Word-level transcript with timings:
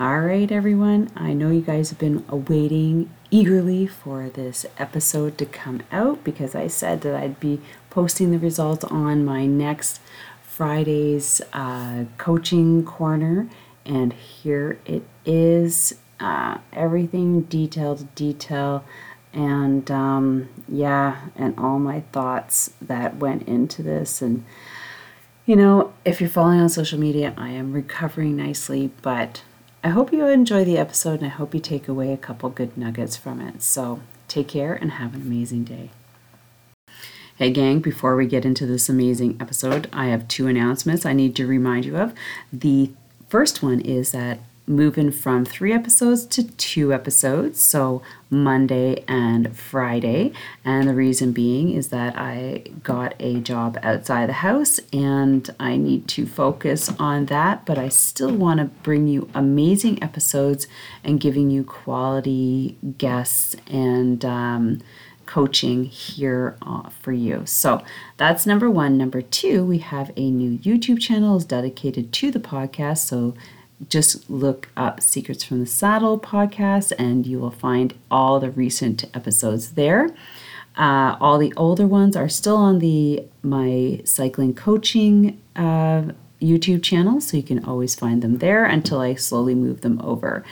All 0.00 0.20
right, 0.20 0.52
everyone. 0.52 1.10
I 1.16 1.32
know 1.32 1.50
you 1.50 1.60
guys 1.60 1.90
have 1.90 1.98
been 1.98 2.24
awaiting 2.28 3.10
eagerly 3.32 3.88
for 3.88 4.28
this 4.28 4.64
episode 4.78 5.36
to 5.38 5.44
come 5.44 5.82
out 5.90 6.22
because 6.22 6.54
I 6.54 6.68
said 6.68 7.00
that 7.00 7.16
I'd 7.16 7.40
be 7.40 7.60
posting 7.90 8.30
the 8.30 8.38
results 8.38 8.84
on 8.84 9.24
my 9.24 9.44
next 9.46 10.00
Friday's 10.40 11.40
uh, 11.52 12.04
coaching 12.16 12.84
corner, 12.84 13.50
and 13.84 14.12
here 14.12 14.78
it 14.86 15.02
is. 15.26 15.96
Uh, 16.20 16.58
everything 16.72 17.40
detail 17.42 17.96
to 17.96 18.04
detail, 18.04 18.84
and 19.32 19.90
um, 19.90 20.48
yeah, 20.68 21.22
and 21.34 21.58
all 21.58 21.80
my 21.80 22.02
thoughts 22.12 22.70
that 22.80 23.16
went 23.16 23.48
into 23.48 23.82
this. 23.82 24.22
And 24.22 24.44
you 25.44 25.56
know, 25.56 25.92
if 26.04 26.20
you're 26.20 26.30
following 26.30 26.60
on 26.60 26.68
social 26.68 27.00
media, 27.00 27.34
I 27.36 27.48
am 27.48 27.72
recovering 27.72 28.36
nicely, 28.36 28.92
but 29.02 29.42
I 29.82 29.90
hope 29.90 30.12
you 30.12 30.26
enjoy 30.26 30.64
the 30.64 30.76
episode 30.76 31.20
and 31.20 31.26
I 31.26 31.28
hope 31.28 31.54
you 31.54 31.60
take 31.60 31.86
away 31.86 32.12
a 32.12 32.16
couple 32.16 32.50
good 32.50 32.76
nuggets 32.76 33.16
from 33.16 33.40
it. 33.40 33.62
So 33.62 34.00
take 34.26 34.48
care 34.48 34.74
and 34.74 34.92
have 34.92 35.14
an 35.14 35.22
amazing 35.22 35.64
day. 35.64 35.90
Hey, 37.36 37.52
gang, 37.52 37.78
before 37.78 38.16
we 38.16 38.26
get 38.26 38.44
into 38.44 38.66
this 38.66 38.88
amazing 38.88 39.36
episode, 39.40 39.88
I 39.92 40.06
have 40.06 40.26
two 40.26 40.48
announcements 40.48 41.06
I 41.06 41.12
need 41.12 41.36
to 41.36 41.46
remind 41.46 41.84
you 41.84 41.96
of. 41.96 42.12
The 42.52 42.90
first 43.28 43.62
one 43.62 43.80
is 43.80 44.10
that 44.10 44.40
moving 44.68 45.10
from 45.10 45.44
three 45.44 45.72
episodes 45.72 46.26
to 46.26 46.42
two 46.42 46.92
episodes, 46.92 47.60
so 47.60 48.02
Monday 48.30 49.02
and 49.08 49.56
Friday. 49.56 50.32
And 50.64 50.88
the 50.88 50.94
reason 50.94 51.32
being 51.32 51.70
is 51.70 51.88
that 51.88 52.16
I 52.16 52.64
got 52.82 53.14
a 53.18 53.40
job 53.40 53.78
outside 53.82 54.28
the 54.28 54.34
house 54.34 54.78
and 54.92 55.48
I 55.58 55.76
need 55.76 56.06
to 56.08 56.26
focus 56.26 56.92
on 56.98 57.26
that, 57.26 57.64
but 57.64 57.78
I 57.78 57.88
still 57.88 58.34
want 58.34 58.60
to 58.60 58.66
bring 58.66 59.08
you 59.08 59.30
amazing 59.34 60.02
episodes 60.02 60.66
and 61.02 61.20
giving 61.20 61.50
you 61.50 61.64
quality 61.64 62.76
guests 62.98 63.56
and 63.66 64.24
um, 64.24 64.80
coaching 65.28 65.84
here 65.84 66.56
uh, 66.62 66.88
for 66.88 67.12
you. 67.12 67.42
So 67.44 67.82
that's 68.16 68.46
number 68.46 68.70
one. 68.70 68.96
Number 68.96 69.20
two, 69.20 69.64
we 69.64 69.78
have 69.78 70.10
a 70.16 70.30
new 70.30 70.58
YouTube 70.58 71.00
channel 71.00 71.36
is 71.36 71.44
dedicated 71.44 72.12
to 72.14 72.30
the 72.30 72.40
podcast. 72.40 72.98
So 72.98 73.34
just 73.88 74.28
look 74.28 74.68
up 74.76 75.00
Secrets 75.00 75.44
from 75.44 75.60
the 75.60 75.66
Saddle 75.66 76.18
podcast 76.18 76.92
and 76.98 77.26
you 77.26 77.38
will 77.38 77.50
find 77.50 77.94
all 78.10 78.40
the 78.40 78.50
recent 78.50 79.04
episodes 79.14 79.72
there. 79.72 80.10
Uh, 80.76 81.16
all 81.20 81.38
the 81.38 81.52
older 81.56 81.86
ones 81.86 82.16
are 82.16 82.28
still 82.28 82.56
on 82.56 82.78
the 82.78 83.24
my 83.42 84.00
cycling 84.04 84.54
coaching 84.54 85.40
uh, 85.56 86.02
YouTube 86.40 86.82
channel, 86.84 87.20
so 87.20 87.36
you 87.36 87.42
can 87.42 87.64
always 87.64 87.96
find 87.96 88.22
them 88.22 88.38
there 88.38 88.64
until 88.64 89.00
I 89.00 89.14
slowly 89.14 89.56
move 89.56 89.80
them 89.80 90.00
over. 90.02 90.44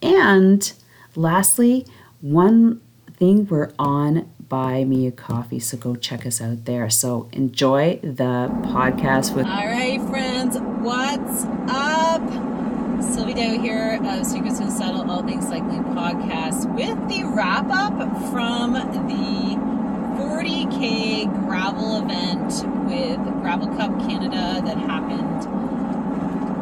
And 0.00 0.72
lastly, 1.14 1.86
one 2.22 2.80
thing 3.18 3.46
we're 3.46 3.70
on 3.78 4.30
Buy 4.48 4.84
Me 4.84 5.06
a 5.06 5.12
Coffee, 5.12 5.58
so 5.58 5.76
go 5.76 5.94
check 5.94 6.24
us 6.24 6.40
out 6.40 6.64
there. 6.64 6.88
So 6.88 7.28
enjoy 7.32 7.98
the 8.02 8.48
podcast 8.62 9.34
with. 9.34 9.46
All 9.46 9.66
right, 9.66 10.00
friends, 10.08 10.56
what's 10.80 11.44
up? 11.70 12.15
Here 13.36 14.00
of 14.02 14.24
Secrets 14.24 14.60
and 14.60 14.72
Saddle 14.72 15.10
All 15.10 15.22
Things 15.22 15.46
Cycling 15.46 15.84
podcast 15.84 16.74
with 16.74 16.96
the 17.06 17.24
wrap 17.24 17.66
up 17.70 17.92
from 18.30 18.72
the 18.72 19.56
40k 20.18 21.44
gravel 21.44 21.98
event 21.98 22.46
with 22.86 23.18
Gravel 23.42 23.68
Cup 23.76 23.90
Canada 24.08 24.62
that 24.64 24.78
happened 24.78 25.46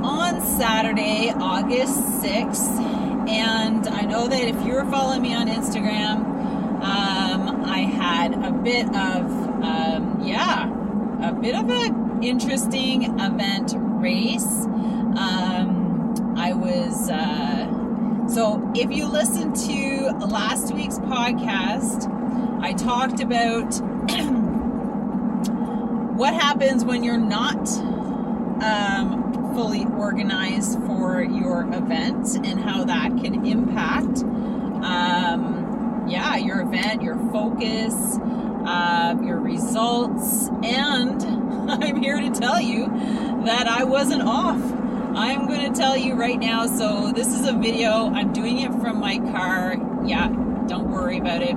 on 0.04 0.40
Saturday, 0.40 1.30
August 1.30 1.96
6th. 2.24 3.28
And 3.28 3.86
I 3.86 4.00
know 4.00 4.26
that 4.26 4.42
if 4.42 4.66
you 4.66 4.72
were 4.72 4.84
following 4.86 5.22
me 5.22 5.32
on 5.32 5.46
Instagram, 5.46 6.24
um, 6.82 7.64
I 7.64 7.82
had 7.82 8.34
a 8.34 8.50
bit 8.50 8.86
of, 8.88 9.30
um, 9.62 10.20
yeah, 10.24 10.68
a 11.22 11.32
bit 11.32 11.54
of 11.54 11.70
an 11.70 12.24
interesting 12.24 13.20
event 13.20 13.74
race. 13.76 14.66
Um, 15.16 15.63
I 16.44 16.52
was, 16.52 17.08
uh, 17.08 18.28
so 18.28 18.70
if 18.74 18.92
you 18.92 19.06
listen 19.06 19.54
to 19.54 20.10
last 20.26 20.74
week's 20.74 20.98
podcast, 20.98 22.06
I 22.62 22.74
talked 22.74 23.20
about 23.20 23.74
what 26.18 26.34
happens 26.34 26.84
when 26.84 27.02
you're 27.02 27.16
not 27.16 27.66
um, 28.62 29.54
fully 29.54 29.86
organized 29.96 30.78
for 30.80 31.22
your 31.22 31.62
event 31.72 32.36
and 32.36 32.60
how 32.60 32.84
that 32.84 33.16
can 33.16 33.46
impact, 33.46 34.18
um, 34.84 36.04
yeah, 36.06 36.36
your 36.36 36.60
event, 36.60 37.00
your 37.00 37.16
focus, 37.32 38.18
uh, 38.66 39.16
your 39.24 39.40
results. 39.40 40.50
And 40.62 41.22
I'm 41.70 42.02
here 42.02 42.20
to 42.20 42.28
tell 42.28 42.60
you 42.60 42.88
that 43.46 43.66
I 43.66 43.84
wasn't 43.84 44.24
off. 44.24 44.73
I'm 45.16 45.46
to 45.72 45.80
tell 45.80 45.96
you 45.96 46.14
right 46.14 46.38
now. 46.38 46.66
So, 46.66 47.12
this 47.12 47.28
is 47.28 47.46
a 47.46 47.52
video. 47.52 48.10
I'm 48.12 48.32
doing 48.32 48.58
it 48.58 48.72
from 48.80 48.98
my 48.98 49.18
car. 49.18 49.76
Yeah, 50.04 50.28
don't 50.66 50.90
worry 50.90 51.18
about 51.18 51.42
it. 51.42 51.54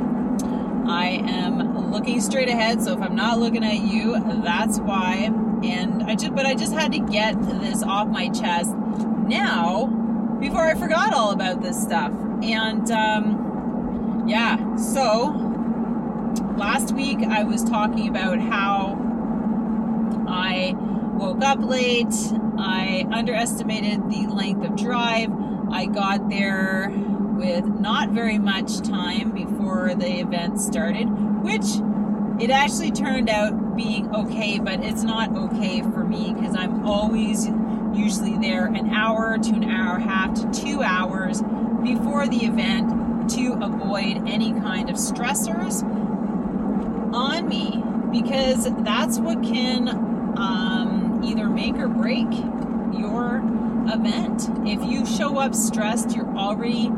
I 0.88 1.22
am 1.28 1.92
looking 1.92 2.22
straight 2.22 2.50
ahead. 2.50 2.82
So, 2.82 2.94
if 2.94 3.02
I'm 3.02 3.16
not 3.16 3.40
looking 3.40 3.64
at 3.64 3.80
you, 3.80 4.20
that's 4.44 4.80
why. 4.80 5.32
And 5.64 6.04
I 6.04 6.16
just, 6.16 6.36
but 6.36 6.46
I 6.46 6.54
just 6.54 6.74
had 6.74 6.92
to 6.94 7.00
get 7.00 7.42
this 7.62 7.82
off 7.84 8.08
my 8.08 8.30
chest 8.30 8.72
now 8.76 9.88
before 10.40 10.62
I 10.62 10.76
forgot 10.76 11.14
all 11.14 11.32
about 11.32 11.62
this 11.62 11.82
stuff. 11.82 12.12
And, 12.44 12.90
um, 12.92 14.26
yeah, 14.28 14.76
so 14.76 15.34
last 16.58 16.94
week 16.94 17.20
I 17.24 17.44
was 17.44 17.64
talking 17.64 18.08
about 18.08 18.40
how 18.40 18.98
I 20.28 20.76
woke 21.18 21.44
up 21.44 21.60
late. 21.62 22.14
I 22.60 23.06
underestimated 23.12 24.10
the 24.10 24.28
length 24.28 24.66
of 24.66 24.76
drive. 24.76 25.32
I 25.72 25.86
got 25.86 26.30
there 26.30 26.92
with 27.38 27.66
not 27.66 28.10
very 28.10 28.38
much 28.38 28.80
time 28.82 29.32
before 29.32 29.94
the 29.96 30.20
event 30.20 30.60
started, 30.60 31.06
which 31.44 31.66
it 32.40 32.52
actually 32.52 32.92
turned 32.92 33.30
out 33.30 33.76
being 33.76 34.14
okay, 34.14 34.60
but 34.60 34.84
it's 34.84 35.04
not 35.04 35.36
okay 35.36 35.82
for 35.82 36.04
me 36.04 36.34
because 36.34 36.56
I'm 36.56 36.86
always 36.86 37.48
usually 37.94 38.38
there 38.38 38.68
an 38.68 38.94
hour 38.94 39.38
to 39.38 39.50
an 39.54 39.64
hour 39.64 39.96
and 39.96 40.04
a 40.04 40.08
half 40.08 40.34
to 40.36 40.62
two 40.62 40.84
hours 40.84 41.42
before 41.84 42.28
the 42.28 42.46
event 42.46 43.30
to 43.32 43.54
avoid 43.62 44.28
any 44.28 44.54
kind 44.54 44.90
of 44.90 44.96
stressors 44.96 45.84
on 47.14 47.48
me 47.48 47.84
because 48.12 48.68
that's 48.84 49.20
what 49.20 49.42
can 49.44 49.90
um, 50.38 50.87
either 51.28 51.48
make 51.48 51.76
or 51.76 51.88
break 51.88 52.28
your 52.98 53.42
event. 53.92 54.50
If 54.68 54.84
you 54.84 55.06
show 55.06 55.38
up 55.38 55.54
stressed, 55.54 56.16
you're 56.16 56.38
already 56.38 56.92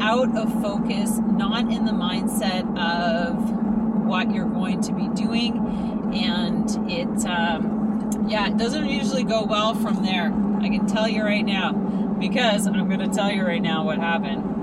out 0.00 0.36
of 0.36 0.52
focus, 0.62 1.18
not 1.18 1.72
in 1.72 1.84
the 1.84 1.92
mindset 1.92 2.64
of 2.78 4.06
what 4.06 4.32
you're 4.32 4.48
going 4.48 4.80
to 4.82 4.92
be 4.92 5.08
doing, 5.08 6.12
and 6.14 6.90
it, 6.90 7.26
um, 7.26 8.26
yeah, 8.28 8.48
it 8.48 8.56
doesn't 8.56 8.86
usually 8.86 9.24
go 9.24 9.42
well 9.44 9.74
from 9.74 10.04
there. 10.04 10.32
I 10.60 10.68
can 10.68 10.86
tell 10.86 11.08
you 11.08 11.22
right 11.22 11.44
now 11.44 11.72
because 11.72 12.66
I'm 12.66 12.88
going 12.88 13.00
to 13.00 13.14
tell 13.14 13.30
you 13.30 13.44
right 13.44 13.62
now 13.62 13.84
what 13.84 13.98
happened. 13.98 14.54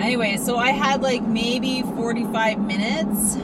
Anyway, 0.00 0.36
so 0.36 0.56
I 0.56 0.70
had 0.70 1.02
like 1.02 1.22
maybe 1.22 1.82
45 1.82 2.60
minutes 2.60 3.34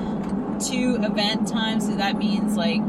to 0.69 0.95
event 1.03 1.49
time, 1.49 1.81
so 1.81 1.97
that 1.97 2.17
means 2.17 2.57
like 2.57 2.81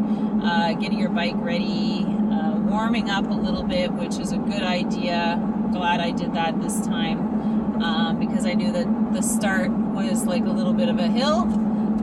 uh, 0.45 0.73
getting 0.73 0.99
your 0.99 1.09
bike 1.09 1.35
ready, 1.37 2.05
uh, 2.05 2.55
warming 2.57 3.09
up 3.09 3.25
a 3.25 3.33
little 3.33 3.63
bit, 3.63 3.91
which 3.93 4.17
is 4.19 4.31
a 4.31 4.37
good 4.37 4.63
idea. 4.63 5.41
Glad 5.71 5.99
I 5.99 6.11
did 6.11 6.33
that 6.35 6.61
this 6.61 6.85
time 6.85 7.81
um, 7.83 8.19
because 8.19 8.45
I 8.45 8.53
knew 8.53 8.71
that 8.71 9.13
the 9.13 9.21
start 9.21 9.71
was 9.71 10.25
like 10.25 10.45
a 10.45 10.49
little 10.49 10.73
bit 10.73 10.89
of 10.89 10.99
a 10.99 11.07
hill, 11.07 11.43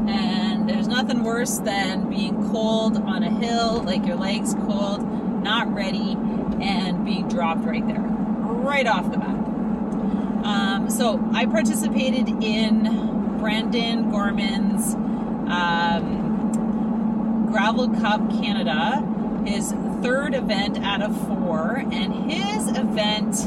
and 0.09 0.69
there's 0.69 0.89
nothing 0.89 1.23
worse 1.23 1.59
than 1.59 2.11
being 2.11 2.51
cold 2.51 2.97
on 2.97 3.23
a 3.23 3.31
hill, 3.31 3.83
like 3.83 4.05
your 4.07 4.17
legs 4.17 4.55
cold, 4.67 5.03
not 5.43 5.73
ready, 5.73 6.17
and 6.61 7.05
being 7.05 7.29
dropped 7.29 7.65
right 7.65 7.87
there, 7.87 8.01
right 8.01 8.87
off 8.87 9.11
the 9.11 9.19
bat. 9.19 9.37
Um, 10.45 10.91
so 10.91 11.21
I 11.33 11.47
participated 11.47 12.29
in 12.43 13.39
Brandon 13.39 14.11
Gorman's 14.11 14.95
um, 14.95 16.22
Gravel 17.53 17.91
Cup 18.01 18.31
Canada, 18.31 19.07
his 19.47 19.73
third 20.03 20.35
event 20.35 20.79
out 20.79 21.03
of 21.03 21.15
four, 21.29 21.85
and 21.93 22.33
his 22.33 22.67
event 22.79 23.47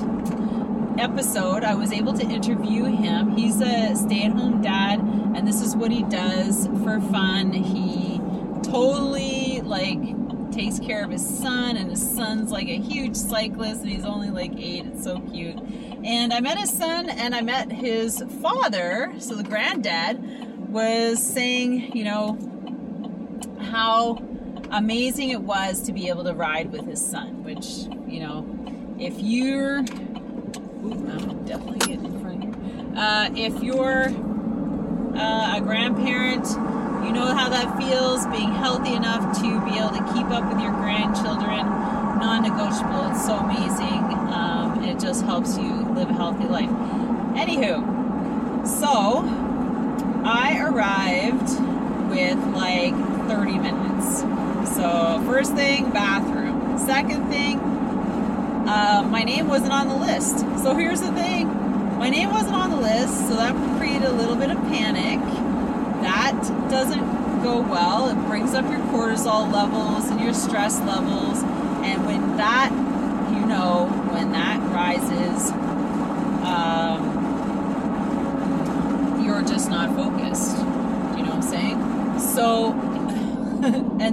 episode, 1.00 1.63
I 1.63 1.74
was 1.74 1.92
able 1.92 2.13
to 2.13 2.24
interview 2.24 2.84
him. 2.84 3.31
He's 3.36 3.60
a 3.62 3.96
stay 3.96 4.25
at 4.25 4.31
home 4.31 4.62
dad, 4.62 5.00
and 5.00 5.48
this 5.48 5.60
is 5.60 5.75
what 5.75 5.90
he 5.90 6.04
does 6.04 6.68
for 6.84 7.02
fun. 7.02 7.52
He 7.52 8.22
totally 8.62 9.62
like 9.62 10.00
takes 10.52 10.78
care 10.80 11.04
of 11.04 11.10
his 11.10 11.28
son, 11.28 11.75
and 11.75 11.90
his 11.90 12.16
son's 12.16 12.52
like 12.52 12.68
a 12.68 12.78
huge 12.78 13.16
cyclist, 13.16 13.81
and 13.81 13.90
he's 13.90 14.06
only 14.06 14.30
like 14.30 14.54
eight. 14.56 14.86
It's 14.86 15.04
so 15.04 15.19
cute. 15.19 15.60
And 16.04 16.31
I 16.31 16.42
met 16.42 16.60
his 16.60 16.72
son, 16.72 17.10
and 17.10 17.34
I 17.34 17.42
met 17.42 17.72
his 17.72 18.24
father. 18.44 19.16
So 19.18 19.34
the 19.34 19.44
granddad 19.44 20.69
was 20.72 21.25
saying, 21.25 21.96
you 21.96 22.04
know, 22.04 22.38
how 23.75 24.18
amazing 24.72 25.31
it 25.31 25.42
was 25.42 25.81
to 25.81 25.92
be 25.92 26.07
able 26.07 26.24
to 26.24 26.33
ride 26.33 26.72
with 26.72 26.86
his 26.86 27.06
son. 27.06 27.44
Which, 27.44 27.66
you 28.07 28.22
know, 28.22 28.48
if 28.98 29.19
you're, 29.19 29.80
ooh, 29.80 31.10
I'm 31.10 31.45
definitely 31.45 31.80
getting 31.80 32.06
in 32.06 32.22
front. 32.22 32.98
Uh, 32.98 33.30
if 33.36 33.62
you're 33.62 34.07
uh, 35.18 35.57
a 35.57 35.62
grandparent 35.62 36.48
you 37.06 37.12
know 37.12 37.36
how 37.36 37.50
that 37.50 37.77
feels 37.77 38.25
being 38.27 38.51
healthy 38.51 38.94
enough 38.94 39.38
to 39.38 39.44
be 39.66 39.78
able 39.78 39.89
to 39.89 40.13
keep 40.13 40.25
up 40.31 40.51
with 40.51 40.60
your 40.60 40.71
grandchildren. 40.71 41.68
Non 42.19 42.42
negotiable. 42.42 43.12
It's 43.12 43.24
so 43.24 43.36
amazing. 43.36 44.01
Um, 44.33 44.83
it 44.83 45.00
just 45.00 45.24
helps 45.24 45.56
you 45.56 45.71
live 45.94 46.10
a 46.10 46.13
healthy 46.13 46.45
life. 46.45 46.69
Anywho, 47.38 48.66
so 48.66 49.24
I 50.25 50.66
arrived 50.66 51.50
with 52.10 52.39
like 52.56 53.14
30 53.27 53.57
minutes. 53.60 54.19
So, 54.75 55.24
first 55.25 55.54
thing, 55.54 55.92
bathroom. 55.92 56.77
Second 56.77 57.30
thing, 57.30 57.60
uh, 57.60 59.07
my 59.10 59.24
name 59.24 59.48
wasn't 59.48 59.72
on 59.72 59.88
the 59.88 59.95
list. 59.95 60.39
So, 60.63 60.75
here's 60.75 61.01
the 61.01 61.12
thing 61.12 61.48
my 61.98 62.10
name 62.10 62.30
wasn't 62.31 62.56
on 62.56 62.72
the 62.72 62.77
list, 62.77 63.30
so 63.30 63.36
that 63.36 63.56
created 63.77 64.04
a 64.04 64.12
little 64.12 64.36
bit 64.36 64.50
of 64.50 64.57
panic 64.63 65.19
that 66.06 66.69
doesn't 66.69 67.42
go 67.42 67.62
well. 67.62 68.10
It 68.10 68.16
brings 68.27 68.54
up 68.54 68.69
your 68.69 68.80
cortisol 68.92 69.51
levels 69.51 70.07
and 70.10 70.21
your 70.21 70.36
stress 70.36 70.80
levels. 70.81 71.42
And 71.83 72.06
when 72.06 72.38
that, 72.38 72.69
you 73.33 73.45
know, 73.48 73.88
when 74.12 74.31
that 74.31 74.60
rises, 74.71 75.51
um, 76.45 77.01
you're 79.25 79.42
just 79.42 79.69
not 79.69 79.95
focused. 79.95 80.57
Do 80.57 81.18
you 81.18 81.24
know 81.24 81.36
what 81.36 81.38
I'm 81.38 81.42
saying? 81.42 82.19
So, 82.19 82.74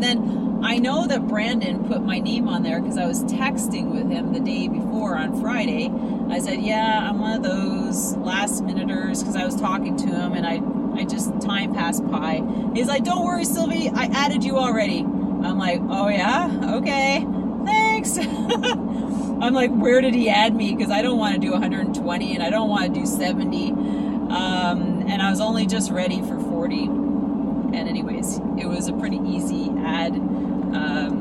and 0.03 0.21
then 0.21 0.65
I 0.65 0.79
know 0.79 1.07
that 1.07 1.29
Brandon 1.29 1.85
put 1.87 2.03
my 2.03 2.19
name 2.19 2.49
on 2.49 2.63
there 2.63 2.81
because 2.81 2.99
I 2.99 3.07
was 3.07 3.23
texting 3.25 3.93
with 3.93 4.11
him 4.11 4.33
the 4.33 4.41
day 4.41 4.67
before 4.67 5.17
on 5.17 5.41
Friday. 5.41 5.93
I 6.29 6.41
said, 6.41 6.61
Yeah, 6.61 7.09
I'm 7.09 7.21
one 7.21 7.33
of 7.35 7.43
those 7.43 8.17
last 8.17 8.65
minuters 8.65 9.21
because 9.21 9.37
I 9.37 9.45
was 9.45 9.55
talking 9.55 9.97
to 9.99 10.07
him 10.07 10.33
and 10.33 10.47
I 10.47 10.61
I 10.95 11.05
just 11.05 11.41
time 11.41 11.73
passed 11.73 12.07
by. 12.11 12.43
He's 12.75 12.87
like, 12.87 13.03
"Don't 13.03 13.25
worry, 13.25 13.47
Sylvie. 13.47 13.89
I 13.89 14.05
added 14.13 14.45
you 14.45 14.59
already." 14.59 14.99
I'm 14.99 15.57
like, 15.57 15.81
"Oh 15.89 16.09
yeah, 16.09 16.51
okay, 16.75 17.27
thanks." 17.65 18.19
I'm 18.19 19.55
like, 19.55 19.71
"Where 19.71 20.03
did 20.03 20.15
he 20.15 20.29
add 20.29 20.55
me?" 20.55 20.75
Because 20.75 20.91
I 20.91 21.01
don't 21.01 21.17
want 21.17 21.35
to 21.35 21.41
do 21.41 21.51
120 21.53 22.35
and 22.35 22.43
I 22.43 22.51
don't 22.51 22.69
want 22.69 22.93
to 22.93 23.01
do 23.01 23.07
70. 23.07 23.71
Um, 23.71 25.05
and 25.09 25.23
I 25.23 25.31
was 25.31 25.41
only 25.41 25.67
just 25.67 25.91
ready 25.91 26.21
for 26.21 26.39
40. 26.39 26.85
And 26.85 27.89
anyways, 27.89 28.39
it 28.59 28.67
was 28.67 28.89
a 28.89 28.93
pretty 28.93 29.19
easy 29.25 29.62
ad 29.93 30.15
um, 30.15 31.21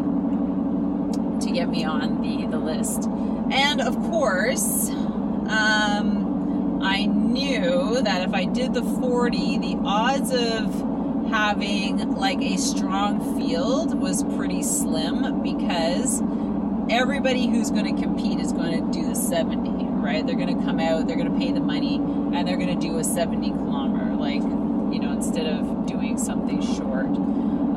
to 1.41 1.51
get 1.51 1.69
me 1.69 1.83
on 1.83 2.21
the 2.21 2.47
the 2.47 2.59
list. 2.59 3.03
And 3.51 3.81
of 3.81 3.95
course. 3.95 4.89
Um, 4.89 6.29
I 6.83 7.05
knew 7.05 8.01
that 8.01 8.27
if 8.27 8.33
I 8.33 8.45
did 8.45 8.73
the 8.73 8.81
40, 8.81 9.59
the 9.59 9.77
odds 9.85 10.31
of 10.31 11.29
having 11.29 12.15
like 12.15 12.41
a 12.41 12.57
strong 12.57 13.37
field 13.37 13.99
was 13.99 14.23
pretty 14.35 14.63
slim 14.63 15.43
because 15.43 16.21
everybody 16.89 17.47
who's 17.47 17.69
going 17.69 17.95
to 17.95 18.01
compete 18.01 18.39
is 18.39 18.51
going 18.51 18.91
to 18.91 18.99
do 18.99 19.07
the 19.07 19.15
70, 19.15 19.85
right? 19.85 20.25
They're 20.25 20.35
going 20.35 20.57
to 20.57 20.65
come 20.65 20.79
out, 20.79 21.07
they're 21.07 21.15
going 21.15 21.31
to 21.31 21.39
pay 21.39 21.51
the 21.51 21.59
money, 21.61 21.97
and 21.97 22.47
they're 22.47 22.57
going 22.57 22.79
to 22.79 22.87
do 22.87 22.97
a 22.97 23.03
70 23.03 23.51
kilometer, 23.51 24.15
like, 24.15 24.41
you 24.41 24.99
know, 24.99 25.11
instead 25.11 25.45
of 25.45 25.85
doing 25.85 26.17
something 26.17 26.61
short, 26.61 27.05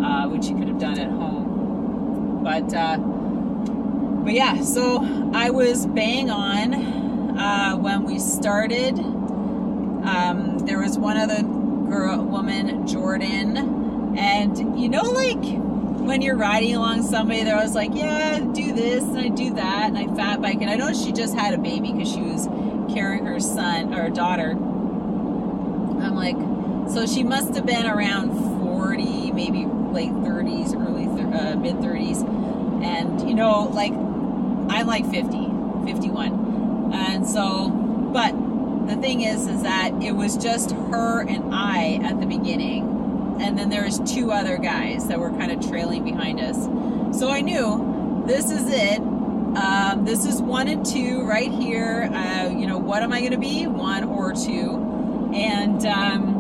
uh, 0.04 0.28
which 0.28 0.46
you 0.46 0.56
could 0.56 0.68
have 0.68 0.78
done 0.78 0.98
at 0.98 1.10
home. 1.10 2.40
But, 2.44 2.74
uh, 2.74 2.98
but 2.98 4.34
yeah, 4.34 4.62
so 4.62 5.30
I 5.32 5.50
was 5.50 5.86
bang 5.86 6.30
on 6.30 6.74
uh, 7.38 7.76
when 7.76 8.04
we 8.04 8.18
started. 8.18 8.98
Um, 8.98 10.58
there 10.60 10.78
was 10.78 10.98
one 10.98 11.16
other 11.16 11.42
girl, 11.42 12.22
woman, 12.22 12.86
Jordan, 12.86 14.16
and 14.16 14.78
you 14.78 14.88
know, 14.88 15.02
like 15.02 15.42
when 16.04 16.20
you're 16.20 16.36
riding 16.36 16.76
along 16.76 17.02
somebody, 17.02 17.44
they're 17.44 17.56
always 17.56 17.74
like, 17.74 17.94
"Yeah, 17.94 18.40
do 18.40 18.72
this 18.74 19.02
and 19.02 19.18
I 19.18 19.28
do 19.28 19.54
that 19.54 19.88
and 19.88 19.98
I 19.98 20.06
fat 20.14 20.42
bike." 20.42 20.60
And 20.60 20.70
I 20.70 20.76
know 20.76 20.92
she 20.92 21.12
just 21.12 21.34
had 21.34 21.54
a 21.54 21.58
baby 21.58 21.92
because 21.92 22.12
she 22.12 22.20
was 22.20 22.46
carrying 22.94 23.24
her 23.24 23.40
son 23.40 23.94
or 23.94 24.10
daughter. 24.10 24.50
I'm 24.50 26.14
like, 26.14 26.36
so 26.92 27.06
she 27.06 27.22
must 27.22 27.54
have 27.54 27.64
been 27.64 27.86
around 27.86 28.60
40, 28.60 29.32
maybe 29.32 29.64
late 29.94 30.11
30s, 30.11 30.75
early 30.75 31.06
uh, 31.06 31.56
mid 31.56 31.76
30s, 31.76 32.23
and 32.85 33.26
you 33.29 33.35
know, 33.35 33.70
like 33.73 33.93
I'm 33.93 34.87
like 34.87 35.08
50, 35.11 35.87
51 35.87 36.44
and 36.94 37.26
so, 37.26 37.70
but 37.70 38.32
the 38.87 38.96
thing 38.96 39.23
is, 39.23 39.49
is 39.49 39.62
that 39.62 39.93
it 40.02 40.12
was 40.12 40.37
just 40.37 40.70
her 40.70 41.26
and 41.26 41.52
I 41.52 42.00
at 42.02 42.20
the 42.20 42.26
beginning. 42.26 43.38
And 43.41 43.58
then 43.58 43.69
there 43.69 43.85
was 43.85 43.99
two 44.00 44.31
other 44.31 44.58
guys 44.58 45.08
that 45.08 45.19
were 45.19 45.31
kind 45.31 45.50
of 45.50 45.69
trailing 45.69 46.05
behind 46.05 46.41
us. 46.41 46.64
So 47.19 47.31
I 47.31 47.41
knew 47.41 48.23
this 48.26 48.50
is 48.50 48.69
it. 48.69 49.00
Um, 49.00 50.05
this 50.05 50.25
is 50.25 50.41
one 50.41 50.69
and 50.69 50.87
two 50.87 51.23
right 51.25 51.50
here. 51.50 52.11
Uh, 52.12 52.50
you 52.50 52.67
know, 52.67 52.79
what 52.79 53.02
am 53.02 53.12
I 53.12 53.20
going 53.20 53.32
to 53.32 53.38
be? 53.38 53.67
One 53.67 54.05
or 54.05 54.32
two. 54.32 55.32
And 55.35 55.85
um, 55.87 56.33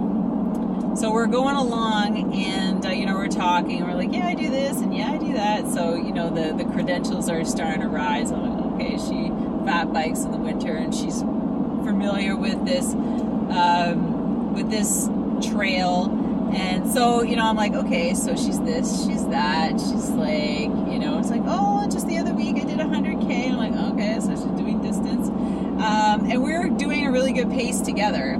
so 0.96 1.10
we're 1.12 1.26
going 1.26 1.56
along 1.56 2.34
and, 2.34 2.86
uh, 2.86 2.90
you 2.90 3.06
know, 3.06 3.14
we're 3.14 3.28
talking. 3.28 3.78
And 3.78 3.88
we're 3.88 3.96
like, 3.96 4.12
yeah, 4.12 4.26
I 4.26 4.34
do 4.34 4.48
this 4.48 4.78
and 4.78 4.96
yeah, 4.96 5.10
I 5.10 5.18
do 5.18 5.32
that. 5.32 5.66
So, 5.68 5.94
you 5.94 6.12
know, 6.12 6.30
the, 6.30 6.54
the 6.54 6.70
credentials 6.72 7.28
are 7.28 7.44
starting 7.44 7.80
to 7.80 7.88
rise. 7.88 8.30
I'm 8.30 8.42
like, 8.42 8.74
okay, 8.74 8.96
she 8.98 9.32
fat 9.64 9.92
bikes 9.92 10.20
in 10.20 10.30
the 10.30 10.38
winter, 10.38 10.74
and 10.74 10.94
she's 10.94 11.20
familiar 11.20 12.36
with 12.36 12.64
this 12.64 12.92
um, 12.92 14.54
with 14.54 14.70
this 14.70 15.08
trail. 15.50 16.20
And 16.54 16.90
so, 16.90 17.22
you 17.22 17.34
know, 17.34 17.46
I'm 17.46 17.56
like, 17.56 17.72
okay, 17.74 18.14
so 18.14 18.36
she's 18.36 18.60
this, 18.60 19.04
she's 19.04 19.26
that. 19.28 19.72
She's 19.72 20.10
like, 20.10 20.68
you 20.92 20.98
know, 21.00 21.18
it's 21.18 21.30
like, 21.30 21.42
oh, 21.46 21.88
just 21.90 22.06
the 22.06 22.18
other 22.18 22.32
week 22.32 22.56
I 22.56 22.64
did 22.64 22.78
100K. 22.78 23.50
I'm 23.50 23.56
like, 23.56 23.72
okay, 23.92 24.20
so 24.20 24.30
she's 24.30 24.44
doing 24.44 24.80
distance. 24.80 25.28
Um, 25.28 26.30
and 26.30 26.44
we 26.44 26.52
are 26.52 26.68
doing 26.68 27.06
a 27.06 27.10
really 27.10 27.32
good 27.32 27.50
pace 27.50 27.80
together. 27.80 28.34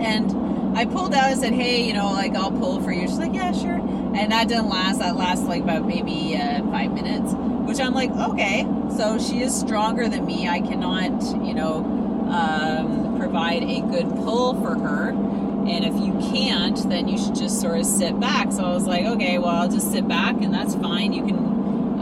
And 0.00 0.30
I 0.74 0.84
pulled 0.84 1.14
out 1.14 1.30
and 1.30 1.40
said, 1.40 1.52
hey, 1.52 1.82
you 1.86 1.92
know, 1.92 2.12
like, 2.12 2.34
I'll 2.34 2.52
pull 2.52 2.80
for 2.80 2.92
you. 2.92 3.02
She's 3.02 3.18
like, 3.18 3.34
yeah, 3.34 3.52
sure. 3.52 3.80
And 4.14 4.32
that 4.32 4.48
didn't 4.48 4.68
last. 4.68 4.98
That 4.98 5.16
lasts 5.16 5.44
like 5.44 5.62
about 5.62 5.86
maybe 5.86 6.36
uh, 6.36 6.62
five 6.70 6.92
minutes 6.92 7.34
which 7.70 7.78
I'm 7.78 7.94
like, 7.94 8.10
okay, 8.10 8.66
so 8.96 9.16
she 9.16 9.42
is 9.42 9.56
stronger 9.56 10.08
than 10.08 10.26
me. 10.26 10.48
I 10.48 10.60
cannot, 10.60 11.22
you 11.46 11.54
know, 11.54 11.84
um, 12.28 13.16
provide 13.16 13.62
a 13.62 13.80
good 13.82 14.08
pull 14.08 14.60
for 14.60 14.76
her. 14.76 15.10
And 15.10 15.84
if 15.84 15.94
you 15.94 16.12
can't, 16.32 16.76
then 16.88 17.06
you 17.06 17.16
should 17.16 17.36
just 17.36 17.60
sort 17.60 17.78
of 17.78 17.86
sit 17.86 18.18
back. 18.18 18.50
So 18.50 18.64
I 18.64 18.70
was 18.70 18.88
like, 18.88 19.04
okay, 19.04 19.38
well, 19.38 19.54
I'll 19.54 19.68
just 19.68 19.92
sit 19.92 20.08
back 20.08 20.34
and 20.42 20.52
that's 20.52 20.74
fine. 20.74 21.12
You 21.12 21.24
can 21.26 21.38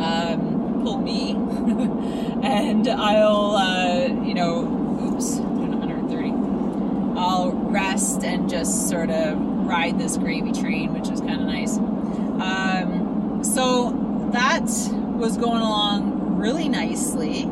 um, 0.01 0.81
pull 0.83 0.97
me 0.97 1.33
and 2.43 2.89
I'll, 2.89 3.57
uh, 3.57 4.07
you 4.25 4.33
know, 4.33 4.63
oops, 4.63 4.65
130. 4.65 4.69
I'll 4.69 4.78
rest 7.71 8.25
and 8.25 8.49
just 8.49 8.89
sort 8.89 9.11
of 9.11 9.39
ride 9.67 9.99
this 9.99 10.17
gravy 10.17 10.53
train, 10.53 10.95
which 10.95 11.09
is 11.09 11.21
kind 11.21 11.41
of 11.41 11.47
nice. 11.47 11.77
Um, 11.79 13.41
so 13.43 14.31
that 14.33 14.69
was 15.17 15.37
going 15.37 15.61
along 15.61 16.39
really 16.39 16.69
nicely, 16.69 17.45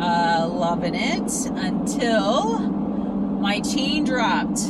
uh, 0.00 0.48
loving 0.48 0.94
it 0.94 1.30
until 1.46 2.58
my 2.58 3.60
chain 3.60 4.04
dropped. 4.04 4.60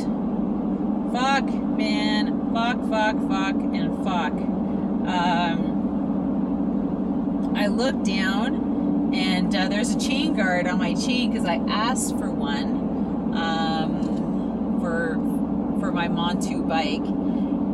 Fuck, 1.13 1.45
man. 1.45 2.51
Fuck, 2.53 2.77
fuck, 2.89 3.15
fuck, 3.27 3.55
and 3.55 4.03
fuck. 4.03 4.33
Um, 5.07 5.83
I 7.55 7.67
looked 7.67 8.03
down 8.03 9.13
and 9.13 9.55
uh, 9.55 9.67
there's 9.69 9.93
a 9.93 9.99
chain 9.99 10.33
guard 10.35 10.67
on 10.67 10.79
my 10.79 10.93
chain 10.95 11.31
because 11.31 11.47
I 11.47 11.57
asked 11.67 12.17
for 12.17 12.31
one 12.31 13.33
um, 13.35 13.62
my 15.93 16.07
Montu 16.07 16.67
bike 16.67 17.03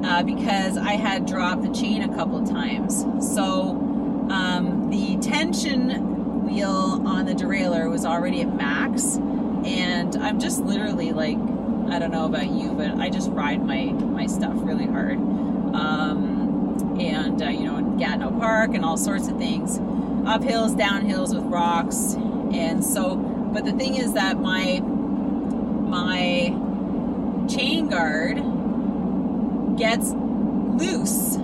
uh, 0.04 0.24
because 0.24 0.78
I 0.78 0.94
had 0.94 1.26
dropped 1.26 1.62
the 1.64 1.74
chain 1.74 2.02
a 2.02 2.14
couple 2.16 2.46
times. 2.46 3.06
So 3.36 3.72
um, 4.30 4.90
the 4.90 5.18
tension 5.18 6.46
wheel 6.46 7.02
on 7.06 7.26
the 7.26 7.34
derailleur 7.34 7.90
was 7.90 8.06
already 8.06 8.42
at 8.42 8.56
max, 8.56 9.16
and 9.66 10.16
I'm 10.16 10.40
just 10.40 10.62
literally 10.62 11.12
like, 11.12 11.38
I 11.92 12.00
don't 12.00 12.12
know 12.12 12.26
about 12.26 12.50
you, 12.50 12.74
but 12.74 12.96
I 13.00 13.10
just 13.10 13.30
ride 13.32 13.66
my 13.66 13.86
my 13.86 14.28
stuff 14.28 14.54
really 14.56 14.86
hard. 14.86 15.18
Um, 15.18 16.98
and 17.00 17.42
uh, 17.42 17.50
you 17.50 17.66
know 17.66 17.78
in 17.78 17.98
Gatineau 17.98 18.32
Park 18.32 18.74
and 18.74 18.86
all 18.86 18.98
sorts 18.98 19.28
of 19.28 19.38
things, 19.38 19.80
up 20.28 20.44
hills, 20.44 20.76
down 20.76 21.06
hills 21.06 21.34
with 21.34 21.44
rocks, 21.46 22.14
and 22.54 22.84
so. 22.84 23.16
But 23.16 23.66
the 23.66 23.74
thing 23.74 23.96
is 23.96 24.14
that 24.14 24.40
my 24.40 24.80
my 24.80 26.54
chain 27.50 27.88
guard 27.88 28.38
gets 29.78 30.12
loose. 30.14 31.36